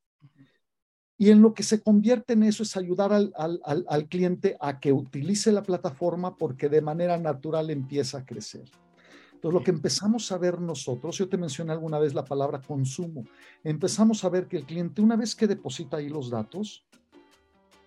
y 1.19 1.31
en 1.31 1.41
lo 1.41 1.53
que 1.53 1.63
se 1.63 1.81
convierte 1.81 2.33
en 2.33 2.43
eso 2.43 2.61
es 2.63 2.77
ayudar 2.77 3.11
al, 3.11 3.33
al, 3.35 3.59
al, 3.65 4.07
cliente 4.07 4.55
a 4.59 4.79
que 4.79 4.93
utilice 4.93 5.51
la 5.51 5.63
plataforma 5.63 6.37
porque 6.37 6.69
de 6.69 6.81
manera 6.81 7.17
natural 7.17 7.71
empieza 7.71 8.19
a 8.19 8.25
crecer. 8.25 8.69
Entonces, 9.47 9.61
lo 9.61 9.63
que 9.63 9.71
empezamos 9.71 10.29
a 10.33 10.37
ver 10.37 10.59
nosotros, 10.59 11.17
yo 11.17 11.29
te 11.29 11.37
mencioné 11.37 11.71
alguna 11.71 11.99
vez 11.99 12.13
la 12.13 12.25
palabra 12.25 12.61
consumo, 12.61 13.23
empezamos 13.63 14.25
a 14.25 14.29
ver 14.29 14.47
que 14.47 14.57
el 14.57 14.65
cliente, 14.65 15.01
una 15.01 15.15
vez 15.15 15.35
que 15.35 15.47
deposita 15.47 15.97
ahí 15.97 16.09
los 16.09 16.29
datos, 16.29 16.83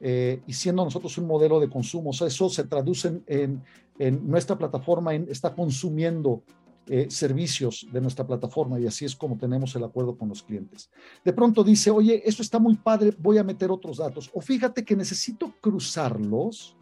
eh, 0.00 0.40
y 0.46 0.54
siendo 0.54 0.82
nosotros 0.82 1.18
un 1.18 1.26
modelo 1.26 1.60
de 1.60 1.68
consumo, 1.68 2.10
o 2.10 2.12
sea, 2.14 2.28
eso 2.28 2.48
se 2.48 2.64
traduce 2.64 3.20
en, 3.26 3.62
en, 3.98 4.26
nuestra 4.26 4.56
plataforma, 4.56 5.14
está 5.14 5.54
consumiendo 5.54 6.42
eh, 6.86 7.10
servicios 7.10 7.86
de 7.92 8.00
nuestra 8.00 8.26
plataforma 8.26 8.80
y 8.80 8.86
así 8.86 9.04
es 9.04 9.14
como 9.14 9.36
tenemos 9.36 9.76
el 9.76 9.84
acuerdo 9.84 10.16
con 10.16 10.30
los 10.30 10.42
clientes. 10.42 10.88
De 11.22 11.34
pronto 11.34 11.62
dice, 11.62 11.90
oye, 11.90 12.22
esto 12.24 12.40
está 12.40 12.58
muy 12.58 12.76
padre, 12.76 13.14
voy 13.18 13.36
a 13.36 13.44
meter 13.44 13.70
otros 13.70 13.98
datos. 13.98 14.30
O 14.32 14.40
fíjate 14.40 14.82
que 14.82 14.96
necesito 14.96 15.52
cruzarlos 15.60 16.74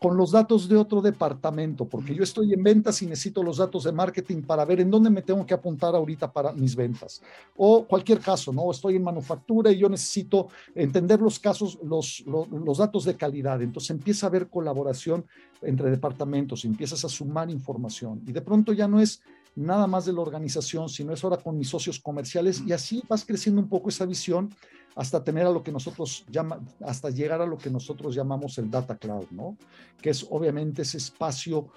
con 0.00 0.16
los 0.16 0.30
datos 0.30 0.68
de 0.68 0.76
otro 0.76 1.00
departamento, 1.00 1.86
porque 1.86 2.14
yo 2.14 2.22
estoy 2.22 2.52
en 2.52 2.62
ventas 2.62 3.00
y 3.02 3.06
necesito 3.06 3.42
los 3.42 3.58
datos 3.58 3.84
de 3.84 3.92
marketing 3.92 4.42
para 4.42 4.64
ver 4.64 4.80
en 4.80 4.90
dónde 4.90 5.10
me 5.10 5.22
tengo 5.22 5.44
que 5.46 5.54
apuntar 5.54 5.94
ahorita 5.94 6.32
para 6.32 6.52
mis 6.52 6.76
ventas. 6.76 7.22
O 7.56 7.84
cualquier 7.84 8.20
caso, 8.20 8.52
¿no? 8.52 8.70
Estoy 8.70 8.96
en 8.96 9.02
manufactura 9.02 9.70
y 9.70 9.78
yo 9.78 9.88
necesito 9.88 10.48
entender 10.74 11.20
los 11.20 11.38
casos, 11.38 11.78
los, 11.82 12.22
los, 12.26 12.48
los 12.48 12.78
datos 12.78 13.04
de 13.04 13.16
calidad. 13.16 13.62
Entonces 13.62 13.90
empieza 13.90 14.26
a 14.26 14.28
haber 14.28 14.48
colaboración 14.48 15.24
entre 15.62 15.90
departamentos, 15.90 16.64
empiezas 16.64 17.04
a 17.04 17.08
sumar 17.08 17.50
información 17.50 18.22
y 18.26 18.32
de 18.32 18.42
pronto 18.42 18.72
ya 18.72 18.86
no 18.86 19.00
es 19.00 19.22
nada 19.54 19.86
más 19.86 20.04
de 20.04 20.12
la 20.12 20.20
organización, 20.20 20.88
sino 20.88 21.12
es 21.12 21.24
ahora 21.24 21.38
con 21.38 21.56
mis 21.56 21.68
socios 21.68 21.98
comerciales 21.98 22.62
y 22.66 22.72
así 22.72 23.02
vas 23.08 23.24
creciendo 23.24 23.60
un 23.60 23.68
poco 23.68 23.88
esa 23.88 24.04
visión 24.04 24.50
hasta 24.96 25.22
tener 25.22 25.46
a 25.46 25.50
lo 25.50 25.62
que 25.62 25.70
nosotros 25.70 26.24
llama, 26.30 26.58
hasta 26.80 27.10
llegar 27.10 27.42
a 27.42 27.46
lo 27.46 27.58
que 27.58 27.70
nosotros 27.70 28.14
llamamos 28.14 28.56
el 28.56 28.70
data 28.70 28.96
cloud, 28.96 29.26
¿no? 29.30 29.56
Que 30.00 30.10
es 30.10 30.26
obviamente 30.30 30.82
ese 30.82 30.96
espacio 30.96 31.68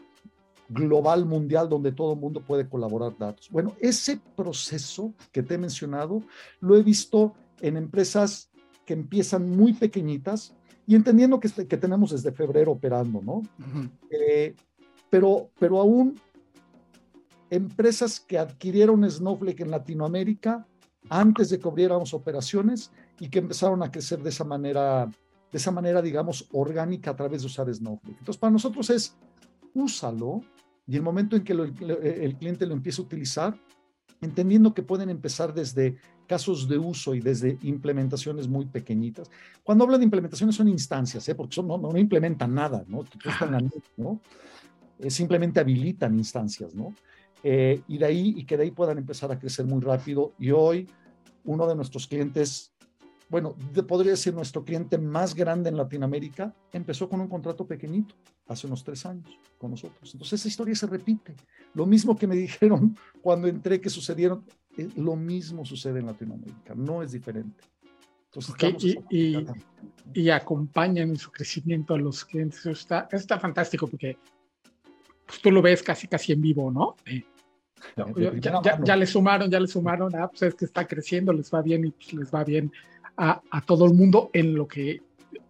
global 0.69 1.25
mundial 1.25 1.67
donde 1.67 1.91
todo 1.91 2.13
el 2.13 2.19
mundo 2.19 2.41
puede 2.41 2.69
colaborar 2.69 3.17
datos. 3.17 3.49
Bueno, 3.51 3.73
ese 3.81 4.21
proceso 4.37 5.13
que 5.33 5.43
te 5.43 5.55
he 5.55 5.57
mencionado 5.57 6.23
lo 6.61 6.77
he 6.77 6.81
visto 6.81 7.33
en 7.59 7.75
empresas 7.75 8.49
que 8.85 8.93
empiezan 8.93 9.49
muy 9.49 9.73
pequeñitas 9.73 10.55
y 10.87 10.95
entendiendo 10.95 11.41
que, 11.41 11.49
que 11.67 11.77
tenemos 11.77 12.11
desde 12.11 12.31
febrero 12.31 12.71
operando, 12.71 13.21
¿no? 13.21 13.41
Eh, 14.09 14.55
pero, 15.09 15.49
pero 15.59 15.79
aún 15.79 16.17
empresas 17.49 18.19
que 18.19 18.37
adquirieron 18.37 19.09
Snowflake 19.09 19.61
en 19.61 19.71
Latinoamérica 19.71 20.65
antes 21.09 21.49
de 21.49 21.59
que 21.59 21.67
abriéramos 21.67 22.13
operaciones 22.13 22.91
y 23.19 23.29
que 23.29 23.39
empezaron 23.39 23.83
a 23.83 23.91
crecer 23.91 24.21
de 24.21 24.29
esa 24.29 24.43
manera, 24.43 25.05
de 25.05 25.57
esa 25.57 25.71
manera, 25.71 26.01
digamos, 26.01 26.47
orgánica 26.51 27.11
a 27.11 27.15
través 27.15 27.41
de 27.41 27.47
usar 27.47 27.73
Snowflake. 27.73 28.19
Entonces, 28.19 28.39
para 28.39 28.51
nosotros 28.51 28.89
es 28.89 29.15
úsalo 29.73 30.41
y 30.87 30.95
el 30.95 31.01
momento 31.01 31.35
en 31.35 31.43
que 31.43 31.53
el 31.53 32.35
cliente 32.37 32.65
lo 32.65 32.73
empiece 32.73 33.01
a 33.01 33.05
utilizar, 33.05 33.55
entendiendo 34.21 34.73
que 34.73 34.83
pueden 34.83 35.09
empezar 35.09 35.53
desde 35.53 35.97
casos 36.29 36.67
de 36.67 36.77
uso 36.77 37.15
y 37.15 37.19
desde 37.19 37.57
implementaciones 37.63 38.47
muy 38.47 38.65
pequeñitas. 38.65 39.31
Cuando 39.63 39.83
hablo 39.83 39.97
de 39.97 40.03
implementaciones 40.03 40.55
son 40.55 40.67
instancias, 40.67 41.27
¿eh? 41.27 41.35
porque 41.35 41.55
son, 41.55 41.67
no, 41.67 41.77
no, 41.77 41.97
implementan 41.97 42.53
nada, 42.53 42.85
¿no? 42.87 43.03
¿no? 43.97 44.21
Eh, 44.99 45.09
simplemente 45.09 45.59
habilitan 45.59 46.15
instancias, 46.15 46.75
¿no? 46.75 46.93
Eh, 47.41 47.81
y 47.87 47.97
de 47.97 48.05
ahí, 48.05 48.33
y 48.37 48.45
que 48.45 48.57
de 48.57 48.63
ahí 48.63 48.71
puedan 48.71 48.97
empezar 48.97 49.31
a 49.31 49.39
crecer 49.39 49.65
muy 49.65 49.81
rápido. 49.81 50.33
Y 50.37 50.51
hoy, 50.51 50.87
uno 51.45 51.65
de 51.67 51.75
nuestros 51.75 52.05
clientes, 52.05 52.73
bueno, 53.29 53.55
podría 53.87 54.15
ser 54.15 54.33
nuestro 54.33 54.63
cliente 54.65 54.97
más 54.97 55.35
grande 55.35 55.69
en 55.69 55.77
Latinoamérica, 55.77 56.53
empezó 56.73 57.07
con 57.07 57.21
un 57.21 57.27
contrato 57.27 57.65
pequeñito 57.65 58.15
hace 58.47 58.65
unos 58.65 58.83
tres 58.83 59.05
años 59.05 59.39
con 59.59 59.71
nosotros. 59.71 60.11
Entonces 60.13 60.39
esa 60.39 60.47
historia 60.47 60.75
se 60.75 60.87
repite. 60.87 61.35
Lo 61.75 61.85
mismo 61.85 62.17
que 62.17 62.25
me 62.25 62.35
dijeron 62.47 62.97
cuando 63.21 63.47
entré 63.47 63.79
que 63.79 63.89
sucedieron, 63.89 64.43
eh, 64.77 64.89
lo 64.95 65.15
mismo 65.15 65.63
sucede 65.63 65.99
en 65.99 66.07
Latinoamérica, 66.07 66.73
no 66.75 67.03
es 67.03 67.11
diferente. 67.11 67.63
Entonces, 68.31 68.97
y, 69.09 69.45
y, 70.13 70.29
acompañan 70.29 71.09
en 71.09 71.17
su 71.17 71.31
crecimiento 71.31 71.95
a 71.95 71.97
los 71.97 72.23
clientes. 72.23 72.63
Está, 72.63 73.07
está 73.11 73.39
fantástico 73.39 73.87
porque 73.87 74.19
pues 75.25 75.41
tú 75.41 75.51
lo 75.51 75.63
ves 75.63 75.81
casi 75.81 76.07
casi 76.07 76.33
en 76.33 76.41
vivo, 76.41 76.71
¿no? 76.71 76.95
ya, 78.83 78.95
le 78.95 79.05
sumaron, 79.07 79.49
ya 79.49 79.59
le 79.59 79.67
sumaron, 79.67 80.15
ah, 80.15 80.27
pues 80.27 80.43
es 80.43 80.55
que 80.55 80.65
está 80.65 80.87
creciendo, 80.87 81.33
les 81.33 81.51
va 81.51 81.61
bien 81.61 81.85
y 81.85 81.91
pues 81.91 82.13
les 82.13 82.33
va 82.33 82.43
bien 82.43 82.71
a, 83.19 83.41
a 83.51 83.61
todo 83.61 83.85
el 83.85 83.93
mundo 83.93 84.29
en 84.33 84.55
lo 84.55 84.67
que 84.67 85.01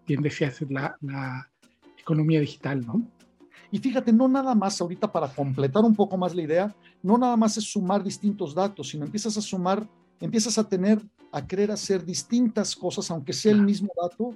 bien 0.08 0.22
decías 0.22 0.60
la, 0.70 0.98
la 1.02 1.50
economía 1.98 2.40
digital, 2.40 2.86
¿no? 2.86 3.08
Y 3.72 3.78
fíjate, 3.78 4.12
no 4.12 4.28
nada 4.28 4.56
más 4.56 4.82
ahorita 4.82 5.12
para 5.12 5.28
completar 5.28 5.84
un 5.84 5.96
poco 5.96 6.18
más 6.18 6.34
la 6.34 6.42
idea, 6.42 6.76
no 7.04 7.18
nada 7.18 7.38
más 7.38 7.56
es 7.58 7.72
sumar 7.72 8.04
distintos 8.04 8.56
datos, 8.56 8.90
sino 8.90 9.06
empiezas 9.06 9.38
a 9.38 9.42
sumar, 9.42 9.88
empiezas 10.20 10.58
a 10.58 10.68
tener, 10.68 11.00
a 11.32 11.46
querer 11.46 11.70
hacer 11.70 12.04
distintas 12.04 12.76
cosas, 12.76 13.12
aunque 13.12 13.32
sea 13.32 13.52
el 13.52 13.62
mismo 13.62 13.90
dato, 14.02 14.34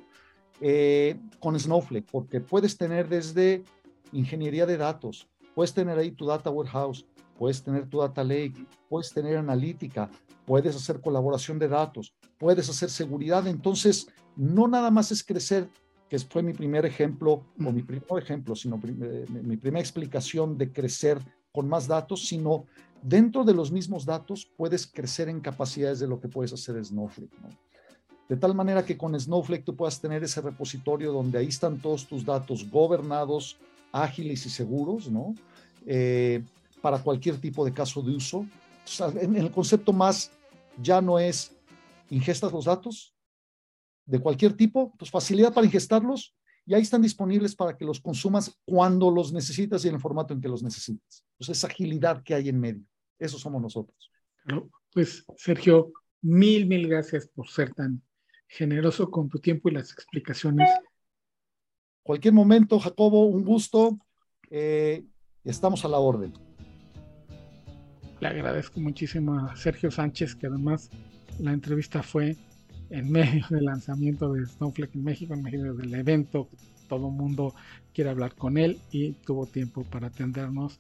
eh, 0.62 1.20
con 1.40 1.60
Snowflake, 1.60 2.06
porque 2.12 2.40
puedes 2.40 2.78
tener 2.78 3.10
desde 3.10 3.64
ingeniería 4.12 4.68
de 4.68 4.78
datos, 4.78 5.28
Puedes 5.54 5.74
tener 5.74 5.98
ahí 5.98 6.12
tu 6.12 6.26
data 6.26 6.50
warehouse, 6.50 7.06
puedes 7.38 7.64
tener 7.64 7.88
tu 7.88 8.00
data 8.00 8.24
lake, 8.24 8.66
puedes 8.90 9.12
tener 9.14 9.38
analítica, 9.38 10.10
puedes 10.46 10.76
hacer 10.76 11.00
colaboración 11.00 11.60
de 11.60 11.68
datos, 11.68 12.14
puedes 12.44 12.70
hacer 12.70 12.90
seguridad. 12.90 13.48
Entonces, 13.48 14.10
no 14.36 14.68
nada 14.68 14.92
más 14.92 15.14
es 15.14 15.24
crecer, 15.24 15.70
que 16.10 16.20
fue 16.20 16.44
mi 16.44 16.52
primer 16.52 16.86
ejemplo, 16.86 17.46
o 17.58 17.72
mi 17.72 17.84
primer 17.84 18.22
ejemplo, 18.22 18.54
sino 18.54 18.78
eh, 18.86 19.26
mi 19.30 19.56
primera 19.56 19.80
explicación 19.80 20.58
de 20.58 20.70
crecer 20.70 21.20
con 21.54 21.70
más 21.70 21.88
datos, 21.88 22.28
sino 22.28 22.66
dentro 23.02 23.46
de 23.46 23.54
los 23.54 23.72
mismos 23.72 24.06
datos 24.06 24.52
puedes 24.58 24.86
crecer 24.86 25.30
en 25.30 25.40
capacidades 25.40 26.02
de 26.02 26.08
lo 26.08 26.20
que 26.20 26.28
puedes 26.28 26.52
hacer 26.52 26.84
Snowflake. 26.84 27.32
De 28.28 28.36
tal 28.36 28.54
manera 28.54 28.84
que 28.84 28.98
con 28.98 29.18
Snowflake 29.18 29.64
tú 29.64 29.74
puedas 29.78 30.02
tener 30.02 30.22
ese 30.22 30.42
repositorio 30.42 31.14
donde 31.14 31.38
ahí 31.38 31.48
están 31.48 31.80
todos 31.80 32.06
tus 32.06 32.26
datos 32.26 32.70
gobernados, 32.70 33.58
ágiles 33.94 34.46
y 34.46 34.50
seguros, 34.50 35.10
¿no? 35.10 35.34
Eh, 35.86 36.44
para 36.82 37.02
cualquier 37.02 37.38
tipo 37.38 37.64
de 37.64 37.72
caso 37.72 38.02
de 38.02 38.18
uso. 38.18 38.46
en, 39.22 39.38
el 39.38 39.50
concepto 39.50 39.94
más 39.94 40.30
ya 40.82 41.00
no 41.00 41.20
es 41.20 41.54
ingestas 42.14 42.52
los 42.52 42.66
datos 42.66 43.16
de 44.06 44.20
cualquier 44.20 44.54
tipo, 44.54 44.96
pues 44.98 45.10
facilidad 45.10 45.54
para 45.54 45.66
ingestarlos 45.66 46.36
y 46.66 46.74
ahí 46.74 46.82
están 46.82 47.02
disponibles 47.02 47.56
para 47.56 47.76
que 47.76 47.86
los 47.86 48.00
consumas 48.00 48.58
cuando 48.66 49.12
los 49.12 49.34
necesitas 49.34 49.84
y 49.84 49.90
en 49.90 49.96
el 49.96 50.02
formato 50.02 50.34
en 50.34 50.42
que 50.42 50.48
los 50.48 50.64
necesitas. 50.64 51.26
Entonces, 51.34 51.58
esa 51.58 51.68
agilidad 51.68 52.24
que 52.24 52.36
hay 52.36 52.50
en 52.50 52.60
medio, 52.60 52.84
eso 53.20 53.38
somos 53.38 53.62
nosotros. 53.62 54.12
pues, 54.94 55.26
Sergio, 55.36 55.92
mil, 56.22 56.68
mil 56.68 56.88
gracias 56.88 57.28
por 57.28 57.50
ser 57.50 57.74
tan 57.74 58.02
generoso 58.48 59.10
con 59.10 59.28
tu 59.30 59.40
tiempo 59.40 59.70
y 59.70 59.74
las 59.74 59.92
explicaciones. 59.92 60.70
Cualquier 62.04 62.34
momento, 62.34 62.80
Jacobo, 62.80 63.26
un 63.26 63.44
gusto. 63.44 63.98
Eh, 64.50 65.04
estamos 65.44 65.84
a 65.84 65.88
la 65.88 65.98
orden. 65.98 66.34
Le 68.20 68.28
agradezco 68.28 68.80
muchísimo 68.80 69.38
a 69.38 69.56
Sergio 69.56 69.92
Sánchez, 69.92 70.36
que 70.36 70.48
además 70.48 70.90
la 71.40 71.54
entrevista 71.54 72.04
fue 72.04 72.38
en 72.90 73.12
medio 73.12 73.46
del 73.50 73.66
lanzamiento 73.66 74.34
de 74.34 74.46
Snowflake 74.46 74.96
en 74.96 75.04
México, 75.04 75.34
en 75.34 75.44
medio 75.44 75.74
del 75.74 75.94
evento. 75.94 76.48
Todo 76.88 77.08
el 77.08 77.14
mundo 77.14 77.56
quiere 77.94 78.10
hablar 78.10 78.36
con 78.36 78.58
él 78.58 78.80
y 78.92 79.14
tuvo 79.14 79.46
tiempo 79.46 79.84
para 79.84 80.08
atendernos. 80.08 80.78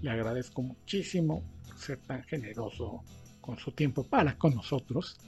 Le 0.00 0.10
agradezco 0.10 0.62
muchísimo 0.62 1.42
ser 1.76 1.98
tan 1.98 2.22
generoso 2.24 3.02
con 3.40 3.58
su 3.58 3.72
tiempo 3.72 4.04
para 4.04 4.38
con 4.38 4.54
nosotros. 4.54 5.18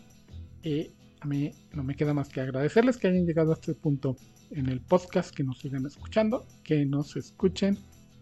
Y 0.62 0.90
a 1.20 1.26
mí 1.26 1.52
no 1.72 1.82
me 1.82 1.94
queda 1.94 2.14
más 2.14 2.28
que 2.28 2.40
agradecerles 2.40 2.96
que 2.96 3.08
hayan 3.08 3.26
llegado 3.26 3.50
a 3.50 3.54
este 3.54 3.74
punto 3.74 4.16
en 4.50 4.68
el 4.68 4.80
podcast, 4.80 5.34
que 5.34 5.44
nos 5.44 5.58
sigan 5.58 5.86
escuchando, 5.86 6.46
que 6.62 6.86
nos 6.86 7.16
escuchen. 7.16 7.78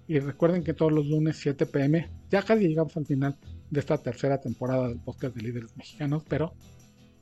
Y 0.09 0.19
recuerden 0.19 0.65
que 0.65 0.75
todos 0.75 0.91
los 0.91 1.07
lunes 1.07 1.37
7 1.37 1.67
pm, 1.67 2.09
ya 2.31 2.43
casi 2.43 2.67
llegamos 2.67 2.97
al 2.97 3.07
final 3.07 3.37
de 3.71 3.81
esta 3.81 3.99
tercera 3.99 4.41
temporada 4.41 4.89
del 4.89 4.99
podcast 4.99 5.35
de 5.37 5.43
líderes 5.43 5.77
mexicanos, 5.77 6.23
pero 6.29 6.53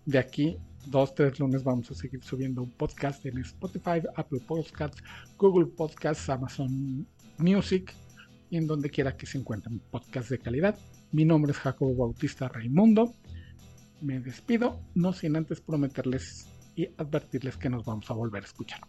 de 0.06 0.18
aquí 0.18 0.56
dos, 0.86 1.14
tres 1.14 1.38
lunes 1.38 1.62
vamos 1.62 1.90
a 1.90 1.94
seguir 1.94 2.22
subiendo 2.22 2.62
un 2.62 2.70
podcast 2.70 3.24
en 3.26 3.38
Spotify, 3.38 4.00
Apple 4.16 4.40
Podcasts, 4.46 5.02
Google 5.36 5.66
Podcasts, 5.66 6.28
Amazon 6.30 7.06
Music 7.36 7.94
y 8.50 8.56
en 8.56 8.66
donde 8.66 8.90
quiera 8.90 9.16
que 9.16 9.26
se 9.26 9.38
encuentren 9.38 9.74
un 9.74 9.80
podcast 9.90 10.30
de 10.30 10.38
calidad. 10.38 10.78
Mi 11.12 11.24
nombre 11.24 11.52
es 11.52 11.58
Jacobo 11.58 11.94
Bautista 11.94 12.48
Raimundo. 12.48 13.14
Me 14.00 14.20
despido, 14.20 14.80
no 14.94 15.12
sin 15.12 15.36
antes 15.36 15.60
prometerles 15.60 16.46
y 16.74 16.86
advertirles 16.96 17.56
que 17.56 17.68
nos 17.68 17.84
vamos 17.84 18.10
a 18.10 18.14
volver 18.14 18.42
a 18.44 18.46
escuchar. 18.46 18.80